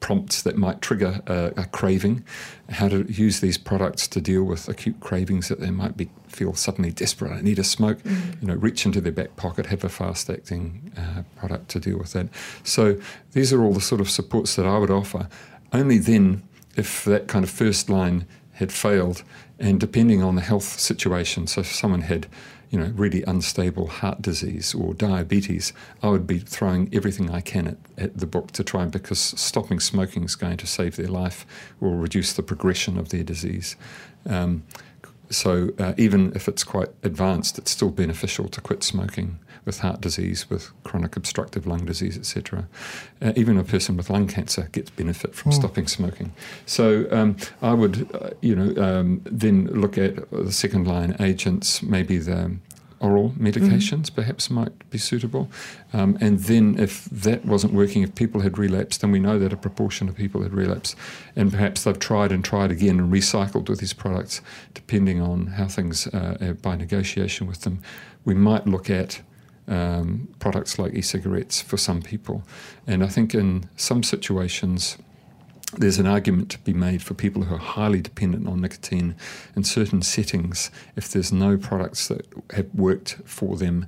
[0.00, 2.24] prompts that might trigger a, a, craving,
[2.70, 6.54] how to use these products to deal with acute cravings that they might be feel
[6.54, 7.32] suddenly desperate.
[7.32, 7.98] I need a smoke.
[8.02, 8.40] Mm-hmm.
[8.40, 11.98] You know, reach into their back pocket, have a fast acting uh, product to deal
[11.98, 12.28] with that.
[12.62, 12.96] So
[13.32, 15.28] these are all the sort of supports that I would offer.
[15.72, 16.42] Only then,
[16.76, 18.26] if that kind of first line
[18.58, 19.22] had failed,
[19.60, 22.26] and depending on the health situation, so if someone had,
[22.70, 27.68] you know, really unstable heart disease or diabetes, I would be throwing everything I can
[27.68, 31.46] at, at the book to try because stopping smoking is going to save their life
[31.80, 33.76] or reduce the progression of their disease.
[34.26, 34.64] Um,
[35.30, 40.00] so uh, even if it's quite advanced, it's still beneficial to quit smoking with heart
[40.00, 42.66] disease, with chronic obstructive lung disease, etc.
[43.20, 45.54] Uh, even a person with lung cancer gets benefit from mm.
[45.54, 46.32] stopping smoking.
[46.64, 51.82] So um, I would, uh, you know, um, then look at the second line agents,
[51.82, 52.56] maybe the
[53.00, 55.48] oral medications mm perhaps might be suitable.
[55.92, 59.52] Um, and then, if that wasn't working, if people had relapsed, then we know that
[59.52, 60.96] a proportion of people had relapsed,
[61.36, 64.40] and perhaps they've tried and tried again and recycled with these products,
[64.74, 67.80] depending on how things uh, by negotiation with them.
[68.24, 69.20] We might look at
[69.68, 72.42] um, products like e cigarettes for some people.
[72.86, 74.98] And I think in some situations,
[75.76, 79.14] there's an argument to be made for people who are highly dependent on nicotine
[79.54, 80.70] in certain settings.
[80.96, 83.86] If there's no products that have worked for them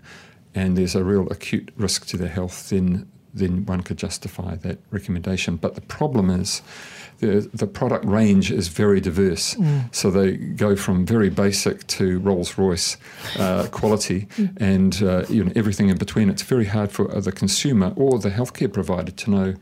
[0.55, 4.79] and there's a real acute risk to their health, then then one could justify that
[4.91, 5.55] recommendation.
[5.55, 6.63] But the problem is
[7.21, 9.55] the, the product range is very diverse.
[9.55, 9.95] Mm.
[9.95, 12.97] So they go from very basic to Rolls Royce
[13.39, 14.57] uh, quality mm.
[14.61, 16.29] and uh, you know everything in between.
[16.31, 19.55] It's very hard for the consumer or the healthcare provider to know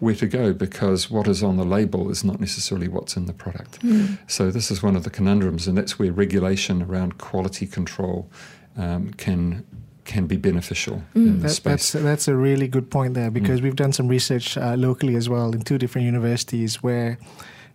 [0.00, 3.32] where to go because what is on the label is not necessarily what's in the
[3.32, 3.80] product.
[3.80, 4.18] Mm.
[4.26, 8.30] So this is one of the conundrums, and that's where regulation around quality control
[8.76, 9.64] um, can
[10.04, 11.26] can be beneficial mm.
[11.26, 11.92] in this that, space.
[11.92, 13.64] That's, that's a really good point there because mm.
[13.64, 17.18] we've done some research uh, locally as well in two different universities where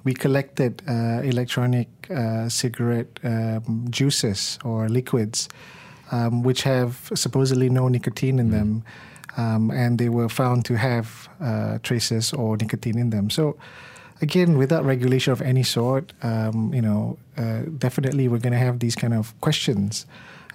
[0.03, 5.49] we collected uh, electronic uh, cigarette um, juices or liquids,
[6.11, 8.51] um, which have supposedly no nicotine in mm.
[8.51, 8.83] them
[9.37, 13.29] um, and they were found to have uh, traces or nicotine in them.
[13.29, 13.57] So,
[14.21, 18.79] again, without regulation of any sort, um, you know, uh, definitely we're going to have
[18.79, 20.05] these kind of questions.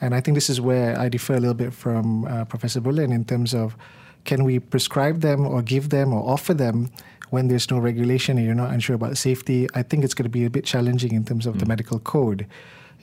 [0.01, 3.13] And I think this is where I differ a little bit from uh, Professor Bullen
[3.13, 3.77] in terms of
[4.25, 6.91] can we prescribe them or give them or offer them
[7.31, 9.69] when there's no regulation and you're not unsure about safety?
[9.75, 11.61] I think it's going to be a bit challenging in terms of mm.
[11.61, 12.47] the medical code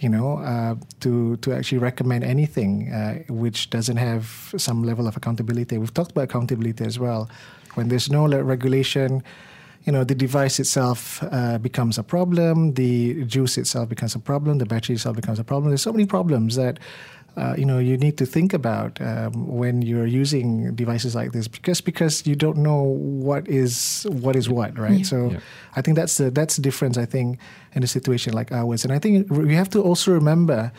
[0.01, 5.15] you know, uh, to to actually recommend anything uh, which doesn't have some level of
[5.15, 5.77] accountability.
[5.77, 7.29] We've talked about accountability as well.
[7.75, 9.23] When there's no regulation,
[9.85, 12.73] you know, the device itself uh, becomes a problem.
[12.75, 14.59] The juice itself becomes a problem.
[14.59, 15.71] The battery itself becomes a problem.
[15.71, 16.79] There's so many problems that
[17.37, 21.47] uh, you know you need to think about um, when you're using devices like this
[21.47, 25.03] because because you don't know what is what is what right yeah.
[25.03, 25.39] so yeah.
[25.75, 27.39] I think that's the that's the difference I think
[27.73, 30.73] in a situation like ours and I think we have to also remember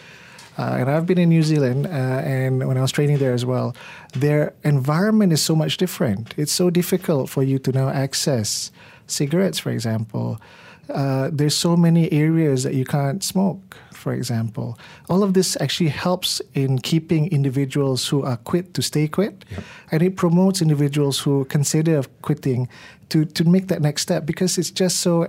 [0.59, 3.43] uh, and I've been in New Zealand, uh, and when I was training there as
[3.43, 3.75] well,
[4.13, 6.35] their environment is so much different.
[6.37, 8.71] It's so difficult for you to now access
[9.13, 10.41] cigarettes, for example.
[10.89, 14.77] Uh, there's so many areas that you can't smoke for example.
[15.09, 19.63] All of this actually helps in keeping individuals who are quit to stay quit, yep.
[19.93, 22.69] and it promotes individuals who consider quitting
[23.11, 25.29] to, to make that next step because it's just so.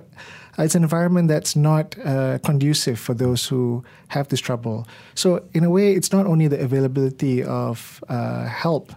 [0.57, 4.87] it's an environment that's not uh, conducive for those who have this trouble.
[5.15, 8.91] So, in a way, it's not only the availability of uh, help,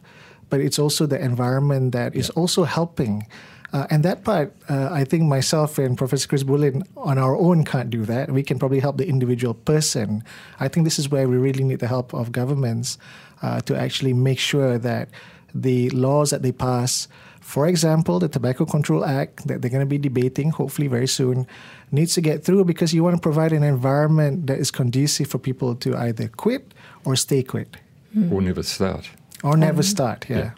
[0.48, 3.26] but it's also the environment that is also helping
[3.72, 7.64] uh, and that part, uh, I think myself and Professor Chris Bullen on our own
[7.64, 8.30] can't do that.
[8.30, 10.22] We can probably help the individual person.
[10.60, 12.98] I think this is where we really need the help of governments
[13.42, 15.08] uh, to actually make sure that
[15.54, 17.08] the laws that they pass,
[17.40, 21.46] for example, the Tobacco Control Act that they're going to be debating hopefully very soon,
[21.90, 25.38] needs to get through because you want to provide an environment that is conducive for
[25.38, 27.76] people to either quit or stay quit.
[28.16, 28.32] Mm.
[28.32, 29.10] Or never start.
[29.42, 30.36] Or never start, yeah.
[30.36, 30.50] yeah.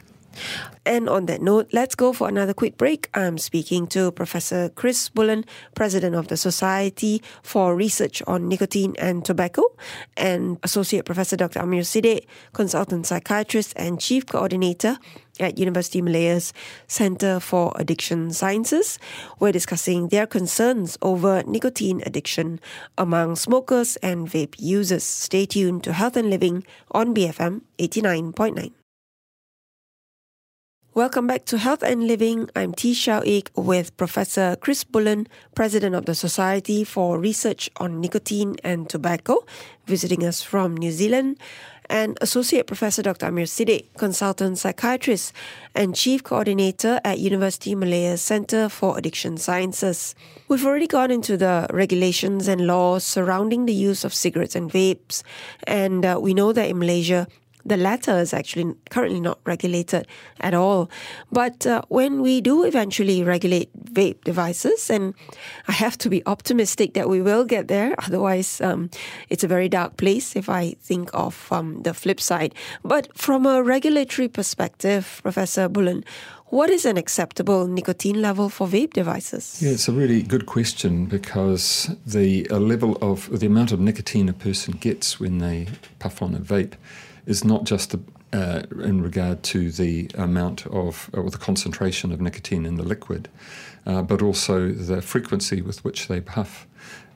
[0.85, 3.11] And on that note, let's go for another quick break.
[3.15, 9.25] I'm speaking to Professor Chris Bullen, President of the Society for Research on Nicotine and
[9.25, 9.63] Tobacco,
[10.17, 11.61] and Associate Professor Dr.
[11.61, 14.99] Amer Siddiq, Consultant Psychiatrist and Chief Coordinator
[15.41, 16.53] at University Malaya's
[16.87, 18.99] Center for Addiction Sciences.
[19.39, 22.61] We're discussing their concerns over nicotine addiction
[22.97, 25.05] among smokers and vape users.
[25.05, 28.78] Stay tuned to Health and Living on BFM 89.9.
[30.99, 32.51] Welcome back to Health and Living.
[32.57, 38.01] I'm Tee Shiao Eek with Professor Chris Bullen, President of the Society for Research on
[38.01, 39.47] Nicotine and Tobacco,
[39.87, 41.39] visiting us from New Zealand,
[41.89, 43.27] and Associate Professor Dr.
[43.27, 45.33] Amer Siddiq, Consultant Psychiatrist
[45.73, 50.17] and Chief Coordinator at University Malaya Center for Addiction Sciences.
[50.49, 55.23] We've already gone into the regulations and laws surrounding the use of cigarettes and vapes,
[55.65, 57.29] and uh, we know that in Malaysia,
[57.65, 60.07] the latter is actually currently not regulated
[60.41, 60.91] at all.
[61.31, 65.15] But uh, when we do eventually regulate vape devices, and
[65.67, 68.91] I have to be optimistic that we will get there, otherwise, um,
[69.29, 72.55] it's a very dark place if I think of um, the flip side.
[72.85, 76.05] But from a regulatory perspective, Professor Bullen,
[76.51, 79.61] what is an acceptable nicotine level for vape devices?
[79.63, 84.33] Yeah, it's a really good question because the level of the amount of nicotine a
[84.33, 85.69] person gets when they
[85.99, 86.75] puff on a vape
[87.27, 87.95] is not just
[88.33, 93.29] uh, in regard to the amount of or the concentration of nicotine in the liquid,
[93.87, 96.67] uh, but also the frequency with which they puff.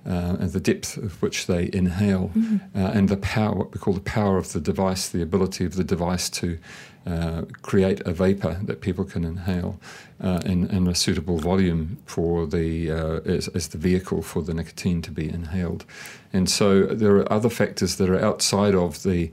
[0.04, 2.56] Uh, and the depth of which they inhale, mm-hmm.
[2.76, 5.76] Uh, and the power, what we call the power of the device, the ability of
[5.76, 6.58] the device to
[7.06, 9.78] uh, create a vapor that people can inhale
[10.20, 14.54] uh, in, in, a suitable volume for the uh, as, as, the vehicle for the
[14.54, 15.84] nicotine to be inhaled.
[16.32, 19.32] And so there are other factors that are outside of the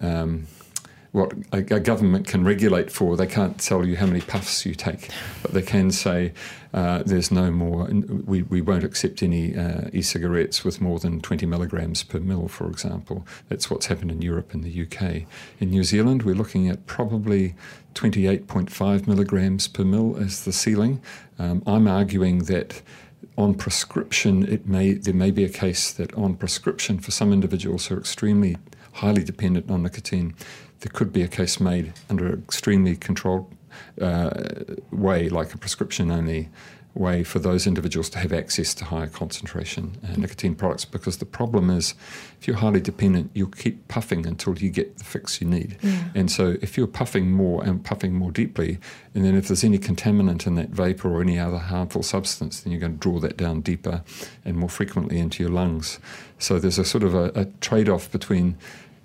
[0.00, 0.46] um,
[1.14, 3.16] what a, a, government can regulate for.
[3.16, 5.10] They can't tell you how many puffs you take,
[5.42, 6.32] but they can say
[6.72, 11.20] uh, there's no more, we, we won't accept any uh, e cigarettes with more than
[11.20, 13.24] 20 milligrams per mil, for example.
[13.48, 15.28] That's what's happened in Europe and the UK.
[15.60, 17.54] In New Zealand, we're looking at probably
[17.94, 21.00] 28.5 milligrams per mil as the ceiling.
[21.38, 22.82] Um, I'm arguing that
[23.38, 27.86] on prescription, it may there may be a case that on prescription for some individuals
[27.86, 28.56] who are extremely
[28.94, 30.34] highly dependent on nicotine,
[30.84, 33.50] there could be a case made under an extremely controlled
[34.02, 34.30] uh,
[34.92, 36.50] way, like a prescription only
[36.92, 41.24] way for those individuals to have access to higher concentration uh, nicotine products because the
[41.24, 41.94] problem is
[42.40, 46.04] if you're highly dependent you'll keep puffing until you get the fix you need yeah.
[46.14, 48.78] and so if you're puffing more and puffing more deeply
[49.12, 52.70] and then if there's any contaminant in that vapor or any other harmful substance then
[52.70, 54.04] you're going to draw that down deeper
[54.44, 55.98] and more frequently into your lungs
[56.38, 58.56] so there's a sort of a, a trade-off between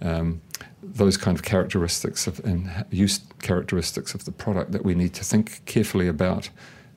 [0.02, 0.42] um,
[0.82, 5.24] those kind of characteristics of, and use characteristics of the product that we need to
[5.24, 6.50] think carefully about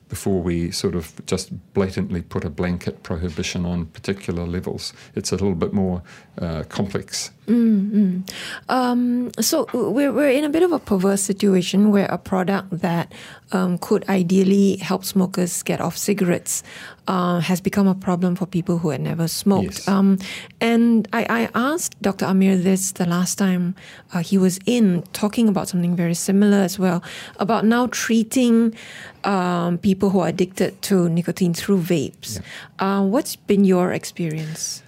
[0.09, 4.93] before we sort of just blatantly put a blanket prohibition on particular levels.
[5.15, 6.03] It's a little bit more
[6.39, 7.31] uh, complex.
[7.47, 8.21] Mm-hmm.
[8.69, 13.11] Um, so we're, we're in a bit of a perverse situation where a product that
[13.51, 16.63] um, could ideally help smokers get off cigarettes
[17.07, 19.79] uh, has become a problem for people who had never smoked.
[19.79, 19.87] Yes.
[19.87, 20.19] Um,
[20.61, 22.25] and I, I, asked Dr.
[22.25, 23.75] Amer this the last time
[24.13, 27.03] uh, he was in, talking about something very similar as well,
[27.39, 28.75] about now treating
[29.23, 32.39] um, people who are addicted to nicotine through vapes.
[32.79, 32.99] Yeah.
[32.99, 34.82] Uh, what's been your experience?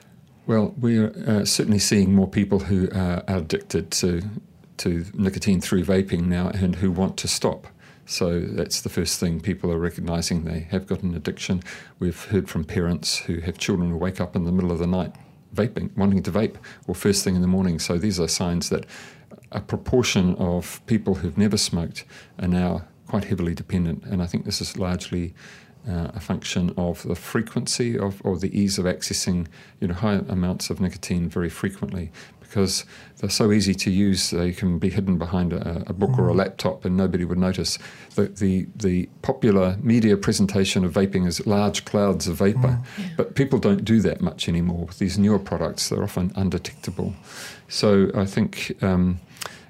[0.48, 4.22] Well, we're uh, certainly seeing more people who are addicted to
[4.78, 7.68] to nicotine through vaping now and who want to stop.
[8.06, 11.64] So that's the first thing people are recognizing they have got an addiction.
[11.98, 14.86] We've heard from parents who have children who wake up in the middle of the
[14.86, 15.16] night
[15.56, 17.80] vaping, wanting to vape, or first thing in the morning.
[17.80, 18.86] So these are signs that
[19.54, 22.04] a proportion of people who've never smoked
[22.39, 24.04] are now quite heavily dependent.
[24.04, 25.34] And I think this is largely
[25.88, 29.47] uh, a function of the frequency of or the ease of accessing
[29.79, 32.11] you know high amounts of nicotine very frequently
[32.41, 32.86] because
[33.17, 36.19] they're so easy to use they can be hidden behind a, a book mm.
[36.19, 36.38] or a mm.
[36.38, 37.77] laptop and nobody would notice
[38.15, 43.17] the, the the popular media presentation of vaping is large clouds of vapor mm.
[43.17, 47.13] but people don't do that much anymore with these newer products they're often undetectable
[47.67, 49.19] so I think um,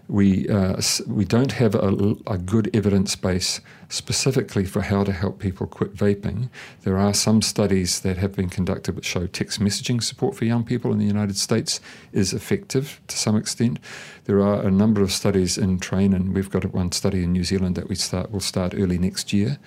[0.08, 5.40] we, uh, we don't have a, a, good evidence base specifically for how to help
[5.40, 6.50] people quit vaping.
[6.84, 10.64] There are some studies that have been conducted that show text messaging support for young
[10.64, 11.80] people in the United States
[12.12, 13.80] is effective to some extent.
[14.26, 17.44] There are a number of studies in train, and we've got one study in New
[17.44, 19.58] Zealand that we start will start early next year,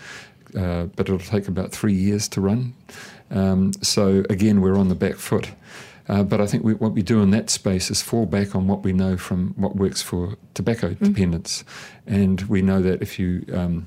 [0.57, 2.74] uh, but it'll take about three years to run.
[3.30, 5.51] Um, so again, we're on the back foot.
[6.09, 8.67] Uh, but I think we, what we do in that space is fall back on
[8.67, 10.99] what we know from what works for tobacco mm.
[10.99, 11.65] dependence.
[12.07, 13.87] And we know that if you um,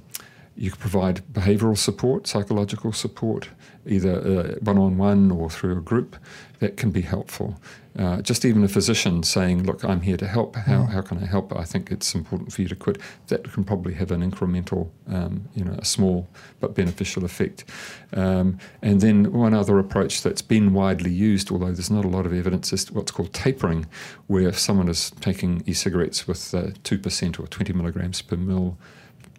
[0.56, 3.50] you provide behavioural support, psychological support,
[3.88, 6.18] either one on one or through a group,
[6.60, 7.60] that can be helpful.
[7.98, 10.90] Uh, just even a physician saying, Look, I'm here to help, how, mm.
[10.90, 11.54] how can I help?
[11.54, 13.00] I think it's important for you to quit.
[13.28, 16.30] That can probably have an incremental, um, you know, a small
[16.62, 17.66] but beneficial effect.
[18.14, 22.26] Um, and then one other approach that's been widely used, although there's not a lot
[22.26, 23.86] of evidence, is what's called tapering,
[24.28, 28.78] where if someone is taking e cigarettes with uh, 2% or 20 milligrams per mil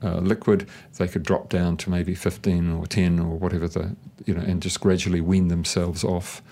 [0.02, 3.96] uh, liquid, they could drop down to maybe 15 or 10 or whatever the,
[4.26, 6.42] you know, and just gradually wean themselves off.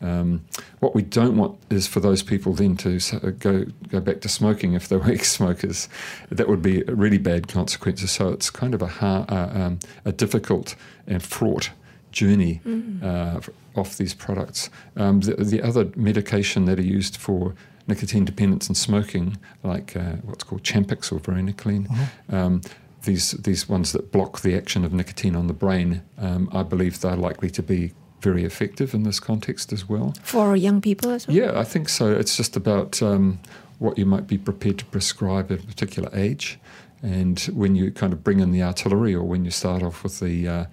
[0.00, 0.44] Um,
[0.80, 4.28] what we don't want is for those people then to uh, go go back to
[4.28, 5.88] smoking if they were ex-smokers.
[6.30, 8.10] That would be really bad consequences.
[8.10, 10.76] So it's kind of a hard, uh, um, a difficult
[11.06, 11.70] and fraught
[12.12, 13.02] journey mm.
[13.02, 13.40] uh,
[13.78, 14.70] off these products.
[14.96, 17.54] Um, the, the, other medication that are used for
[17.86, 21.88] nicotine dependence and smoking, like uh, what's called Champix or varenicline.
[21.88, 22.34] Mm-hmm.
[22.34, 22.60] Um,
[23.02, 27.00] these these ones that block the action of nicotine on the brain, um, I believe
[27.00, 27.92] they're likely to be
[28.24, 30.14] very effective in this context as well.
[30.22, 31.36] For young people as well?
[31.36, 32.06] Yeah, I think so.
[32.20, 33.38] It's just about um,
[33.78, 36.58] what you might be prepared to prescribe at a particular age.
[37.02, 40.20] And when you kind of bring in the artillery, or when you start off with
[40.20, 40.64] the, uh,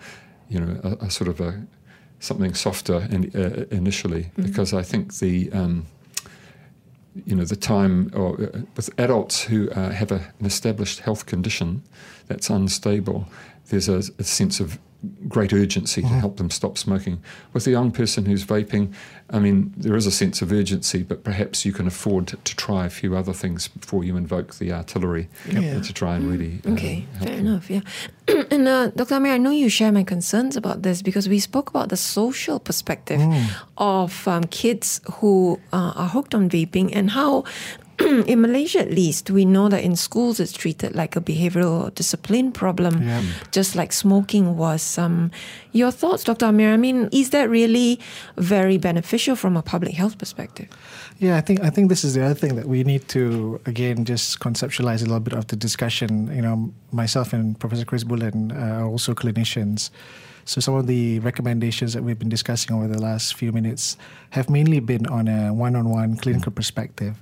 [0.50, 1.68] you know, a, a, sort of a
[2.20, 4.44] something softer in, uh, initially, mm-hmm.
[4.44, 5.86] because I think the um,
[7.26, 11.26] you know, the time or, uh, with adults who uh, have a, an established health
[11.26, 11.84] condition
[12.28, 13.28] that's unstable,
[13.70, 14.80] there's a, a sense of
[15.28, 16.14] great urgency mm-hmm.
[16.14, 17.22] to help them stop smoking.
[17.54, 18.94] With a young person who's vaping,
[19.32, 22.86] I mean, there is a sense of urgency, but perhaps you can afford to, try
[22.86, 25.80] a few other things before you invoke the artillery yeah.
[25.80, 26.60] to try and really.
[26.66, 27.48] Uh, okay, fair them.
[27.48, 27.82] enough, yeah.
[28.52, 29.16] and uh, Dr.
[29.16, 32.60] Amer, I know you share my concerns about this because we spoke about the social
[32.60, 33.50] perspective mm.
[33.78, 37.46] of um, kids who uh, are hooked on vaping and how
[38.28, 42.52] in Malaysia, at least, we know that in schools it's treated like a behavioral discipline
[42.52, 43.24] problem, yeah.
[43.52, 44.98] just like smoking was.
[44.98, 45.32] Um,
[45.72, 46.48] your thoughts, Dr.
[46.48, 46.74] Amer?
[46.74, 48.00] I mean, is that really
[48.38, 50.68] very beneficial from a public health perspective?
[51.20, 54.06] Yeah, I think I think this is the other thing that we need to again
[54.06, 56.34] just conceptualize a little bit of the discussion.
[56.36, 59.92] You know, myself and Professor Chris Bullen uh, are also clinicians.
[60.46, 63.98] So some of the recommendations that we've been discussing over the last few minutes
[64.32, 67.22] have mainly been on a one-on-one clinical perspective.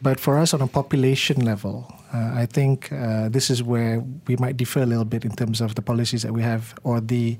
[0.00, 4.36] But for us on a population level, uh, I think uh, this is where we
[4.36, 7.38] might differ a little bit in terms of the policies that we have or the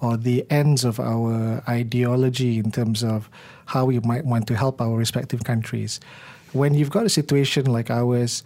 [0.00, 3.28] or the ends of our ideology in terms of
[3.66, 6.00] how we might want to help our respective countries.
[6.52, 8.42] When you've got a situation like ours,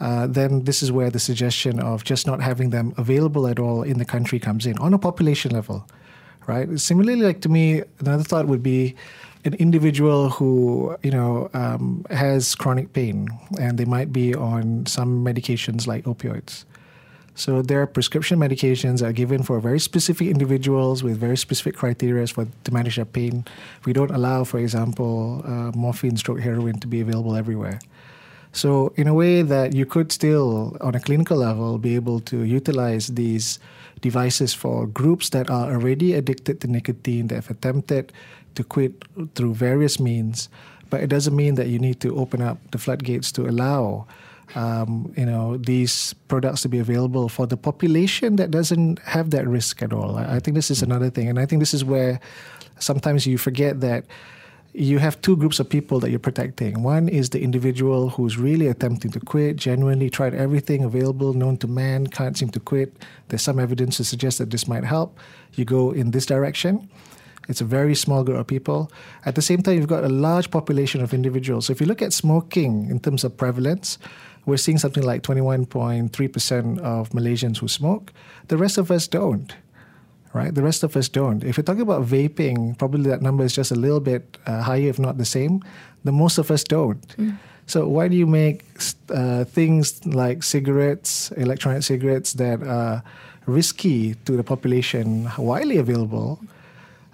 [0.00, 3.82] uh, then this is where the suggestion of just not having them available at all
[3.82, 5.86] in the country comes in on a population level,
[6.48, 6.78] right?
[6.78, 8.96] Similarly, like to me, another thought would be
[9.46, 13.28] an individual who you know um, has chronic pain
[13.60, 16.64] and they might be on some medications like opioids.
[17.36, 21.76] So there are prescription medications that are given for very specific individuals with very specific
[21.76, 23.44] criteria for to manage their pain.
[23.84, 27.78] We don't allow, for example, uh, morphine, stroke, heroin to be available everywhere.
[28.52, 32.42] So in a way that you could still, on a clinical level, be able to
[32.42, 33.58] utilize these
[34.00, 38.14] devices for groups that are already addicted to nicotine, that have attempted
[38.56, 39.04] to quit
[39.34, 40.48] through various means,
[40.90, 44.06] but it doesn't mean that you need to open up the floodgates to allow
[44.54, 49.46] um, you know these products to be available for the population that doesn't have that
[49.46, 50.16] risk at all.
[50.16, 52.20] I, I think this is another thing, and I think this is where
[52.78, 54.04] sometimes you forget that
[54.72, 56.82] you have two groups of people that you're protecting.
[56.82, 61.66] One is the individual who's really attempting to quit, genuinely tried everything available known to
[61.66, 62.92] man, can't seem to quit.
[63.28, 65.18] There's some evidence to suggest that this might help.
[65.54, 66.90] You go in this direction.
[67.48, 68.90] It's a very small group of people.
[69.24, 71.66] At the same time, you've got a large population of individuals.
[71.66, 73.98] So if you look at smoking in terms of prevalence,
[74.46, 78.12] we're seeing something like 21.3% of Malaysians who smoke.
[78.48, 79.54] The rest of us don't,
[80.32, 80.54] right?
[80.54, 81.42] The rest of us don't.
[81.44, 84.88] If you're talking about vaping, probably that number is just a little bit uh, higher,
[84.88, 85.62] if not the same.
[86.04, 87.06] The most of us don't.
[87.16, 87.38] Mm.
[87.66, 88.64] So why do you make
[89.10, 93.02] uh, things like cigarettes, electronic cigarettes that are
[93.46, 96.40] risky to the population, widely available?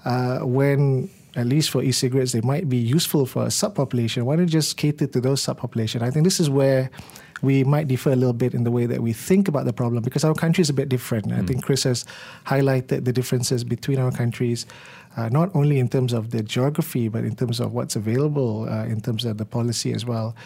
[0.05, 4.25] Uh, when at least for e-cigarettes, they might be useful for a subpopulation.
[4.25, 6.03] Why don't you just cater to those subpopulation?
[6.03, 6.91] I think this is where
[7.41, 10.03] we might differ a little bit in the way that we think about the problem
[10.03, 11.29] because our country is a bit different.
[11.29, 11.43] Mm.
[11.43, 12.05] I think Chris has
[12.47, 14.67] highlighted the differences between our countries,
[15.17, 18.85] uh, not only in terms of the geography, but in terms of what's available, uh,
[18.85, 20.37] in terms of the policy as well.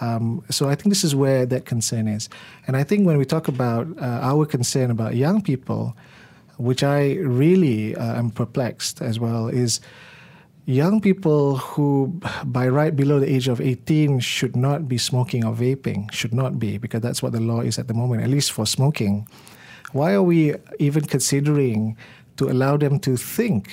[0.00, 2.28] Um, so I think this is where that concern is.
[2.66, 5.94] And I think when we talk about uh, our concern about young people,
[6.60, 9.80] which I really uh, am perplexed as well, is
[10.66, 15.54] young people who, by right below the age of 18, should not be smoking or
[15.54, 18.52] vaping, should not be, because that's what the law is at the moment, at least
[18.52, 19.26] for smoking.
[19.92, 21.96] Why are we even considering
[22.36, 23.70] to allow them to think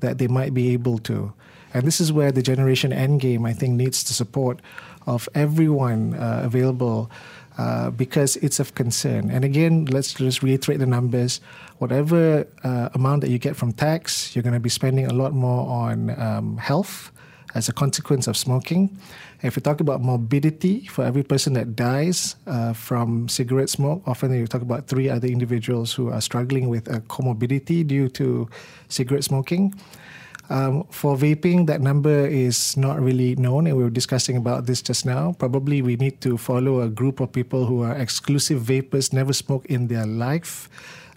[0.00, 1.32] that they might be able to?
[1.74, 4.60] And this is where the Generation Endgame, I think, needs the support
[5.06, 7.10] of everyone uh, available
[7.58, 9.30] uh, because it's of concern.
[9.30, 11.40] And again, let's just reiterate the numbers.
[11.78, 15.32] Whatever uh, amount that you get from tax, you're going to be spending a lot
[15.32, 17.10] more on um, health
[17.54, 18.96] as a consequence of smoking.
[19.42, 24.32] If we talk about morbidity, for every person that dies uh, from cigarette smoke, often
[24.34, 28.48] you talk about three other individuals who are struggling with a comorbidity due to
[28.88, 29.74] cigarette smoking.
[30.50, 34.80] Um, for vaping, that number is not really known, and we were discussing about this
[34.80, 35.32] just now.
[35.38, 39.66] Probably we need to follow a group of people who are exclusive vapers, never smoke
[39.66, 40.70] in their life,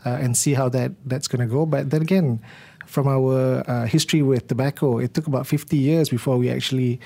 [0.06, 1.66] uh, and see how that that's going to go.
[1.66, 2.42] But then again,
[2.86, 7.00] from our uh, history with tobacco, it took about 50 years before we actually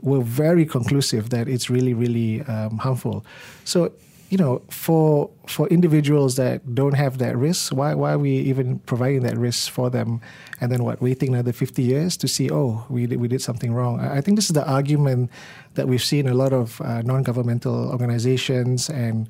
[0.00, 3.24] were very conclusive that it's really, really um, harmful.
[3.64, 3.92] So
[4.28, 8.80] you know, for for individuals that don't have that risk, why why are we even
[8.80, 10.20] providing that risk for them?
[10.60, 13.72] And then what, waiting another fifty years to see, oh, we did, we did something
[13.72, 14.00] wrong?
[14.00, 15.30] I think this is the argument
[15.74, 19.28] that we've seen a lot of uh, non-governmental organizations and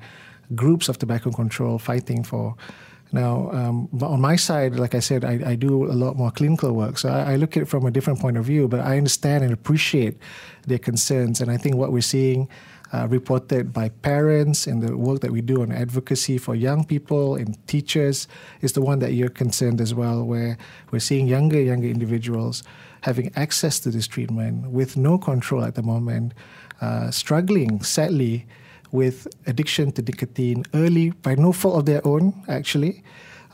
[0.55, 2.55] groups of tobacco control fighting for.
[3.13, 6.73] Now, um, on my side, like I said, I, I, do a lot more clinical
[6.73, 6.97] work.
[6.97, 9.45] So I, I, look at it from a different point of view, but I understand
[9.45, 10.17] and appreciate
[10.67, 11.39] their concerns.
[11.39, 12.49] And I think what we're seeing
[12.93, 17.35] uh, reported by parents and the work that we do on advocacy for young people
[17.35, 18.27] and teachers
[18.61, 20.57] is the one that you're concerned as well, where
[20.91, 22.63] we're seeing younger, younger individuals
[23.01, 26.33] having access to this treatment with no control at the moment,
[26.81, 28.45] uh, struggling, sadly,
[28.91, 33.03] with addiction to nicotine early by no fault of their own, actually.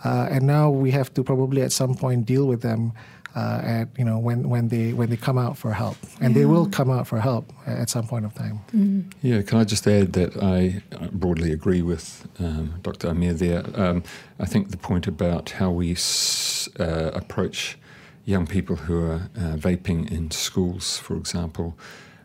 [0.04, 2.92] Uh, and now we have to probably at some point deal with them
[3.36, 6.42] uh, at you know when when they when they come out for help, and yeah.
[6.42, 8.60] they will come out for help at some point of time.
[8.76, 9.12] Mm.
[9.22, 10.82] Yeah, can I just add that I
[11.12, 13.10] broadly agree with um, Dr.
[13.10, 13.64] Amer there.
[13.76, 14.04] Um,
[14.40, 17.78] I think the point about how we s- uh, approach
[18.26, 21.78] young people who are uh, vaping in schools, for example,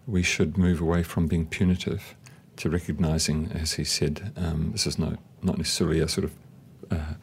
[0.07, 2.15] we should move away from being punitive
[2.57, 6.33] to recognizing, as he said, um, this is not not necessarily a sort of
[6.91, 7.15] uh,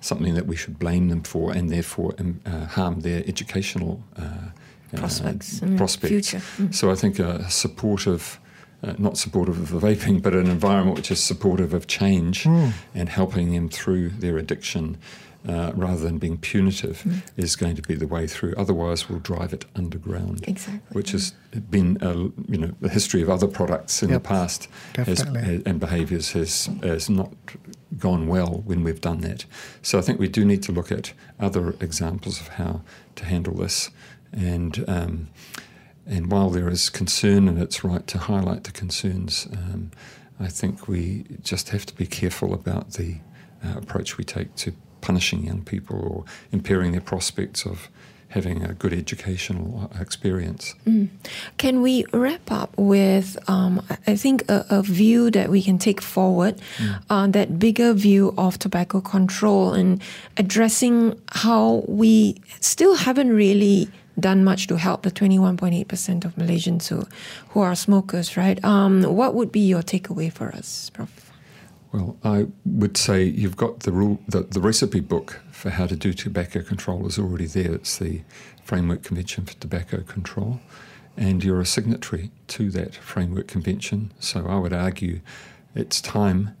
[0.00, 4.22] something that we should blame them for and therefore um, uh, harm their educational uh,
[4.22, 5.62] uh prospects.
[5.62, 6.34] Uh, prospects.
[6.34, 6.74] Mm.
[6.74, 8.38] So I think a supportive,
[8.82, 12.72] uh, not supportive of the vaping, but an environment which is supportive of change mm.
[12.94, 14.98] and helping them through their addiction
[15.46, 17.22] uh, rather than being punitive mm.
[17.36, 18.54] is going to be the way through.
[18.56, 20.46] Otherwise, we'll drive it underground.
[20.48, 20.80] Exactly.
[20.92, 21.32] Which has
[21.70, 22.14] been, a,
[22.50, 24.22] you know, the history of other products in yep.
[24.22, 27.32] the past has, and behaviours has, has not
[27.96, 29.44] gone well when we've done that.
[29.82, 32.82] So I think we do need to look at other examples of how
[33.16, 33.90] to handle this.
[34.32, 35.28] And um,
[36.06, 39.90] and while there is concern, and it's right to highlight the concerns, um,
[40.40, 43.16] I think we just have to be careful about the
[43.62, 47.88] uh, approach we take to punishing young people or impairing their prospects of
[48.28, 50.74] having a good educational experience.
[50.86, 51.08] Mm.
[51.56, 56.02] Can we wrap up with, um, I think, a, a, view that we can take
[56.02, 57.02] forward, mm.
[57.08, 60.02] uh, that bigger view of tobacco control and
[60.36, 63.88] addressing how we still haven't really
[64.20, 67.06] done much to help the 21.8% of Malaysians who,
[67.50, 68.62] who are smokers, right?
[68.62, 71.27] Um, what would be your takeaway for us, Prof?
[71.92, 75.96] Well, I would say you've got the rule, the, the recipe book for how to
[75.96, 77.72] do tobacco control is already there.
[77.72, 78.22] It's the
[78.62, 80.60] Framework Convention for Tobacco Control,
[81.16, 84.12] and you're a signatory to that Framework Convention.
[84.20, 85.20] So I would argue
[85.74, 86.54] it's time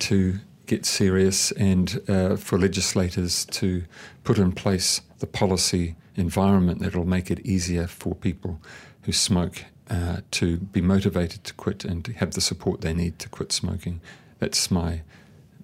[0.00, 3.84] to get serious and uh, for legislators to
[4.22, 8.60] put in place the policy environment that will make it easier for people
[9.02, 13.18] who smoke uh, to be motivated to quit and to have the support they need
[13.18, 14.02] to quit smoking
[14.38, 15.02] that's my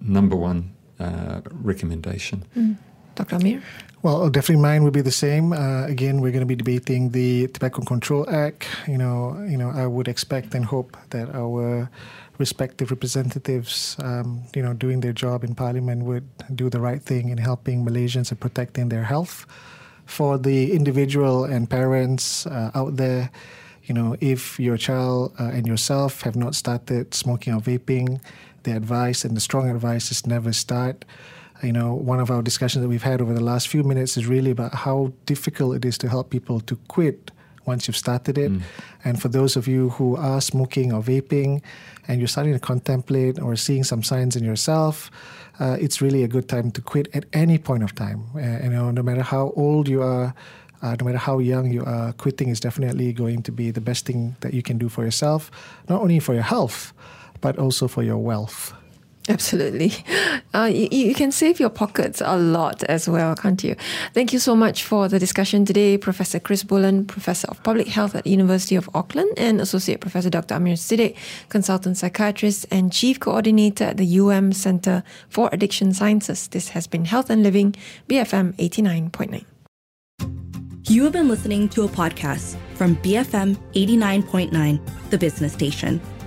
[0.01, 2.45] number one uh, recommendation.
[2.55, 2.77] Mm.
[3.15, 3.37] Dr.
[3.37, 3.63] Amer?
[4.01, 5.51] Well, definitely mine would be the same.
[5.51, 8.67] Uh, again, we're going to be debating the Tobacco Control Act.
[8.87, 11.89] You know, you know, I would expect and hope that our
[12.37, 17.29] respective representatives, um, you know, doing their job in Parliament would do the right thing
[17.29, 19.47] in helping Malaysians and protecting their health.
[20.05, 23.31] For the individual and parents uh, out there,
[23.85, 28.21] you know, if your child uh, and yourself have not started smoking or vaping,
[28.65, 30.97] the advice and the strong advice is never start.
[31.63, 34.25] You know, one of our discussions that we've had over the last few minutes is
[34.35, 37.31] really about how difficult it is to help people to quit
[37.65, 38.51] once you've started it.
[38.51, 38.61] Mm.
[39.05, 41.61] And for those of you who are smoking or vaping
[42.07, 45.09] and you're starting to contemplate or seeing some signs in yourself,
[45.61, 48.19] uh, it's really a good time to quit at any point of time.
[48.35, 50.33] Uh, you know, no matter how old you are,
[50.81, 54.05] Uh, no matter how young you are, quitting is definitely going to be the best
[54.05, 55.49] thing that you can do for yourself,
[55.89, 56.93] not only for your health,
[57.45, 58.73] but also for your wealth.
[59.29, 59.93] Absolutely.
[60.53, 63.75] Uh, you, you, can save your pockets a lot as well, can't you?
[64.13, 68.15] Thank you so much for the discussion today, Professor Chris Bullen, Professor of Public Health
[68.15, 70.55] at the University of Auckland, and Associate Professor Dr.
[70.55, 71.17] Amer Siddiq,
[71.49, 76.47] Consultant Psychiatrist and Chief Coordinator at the UM Center for Addiction Sciences.
[76.47, 77.75] This has been Health and Living,
[78.07, 79.43] BFM 89.9.
[80.87, 84.79] You have been listening to a podcast from BFM 89.9,
[85.09, 85.99] the business station.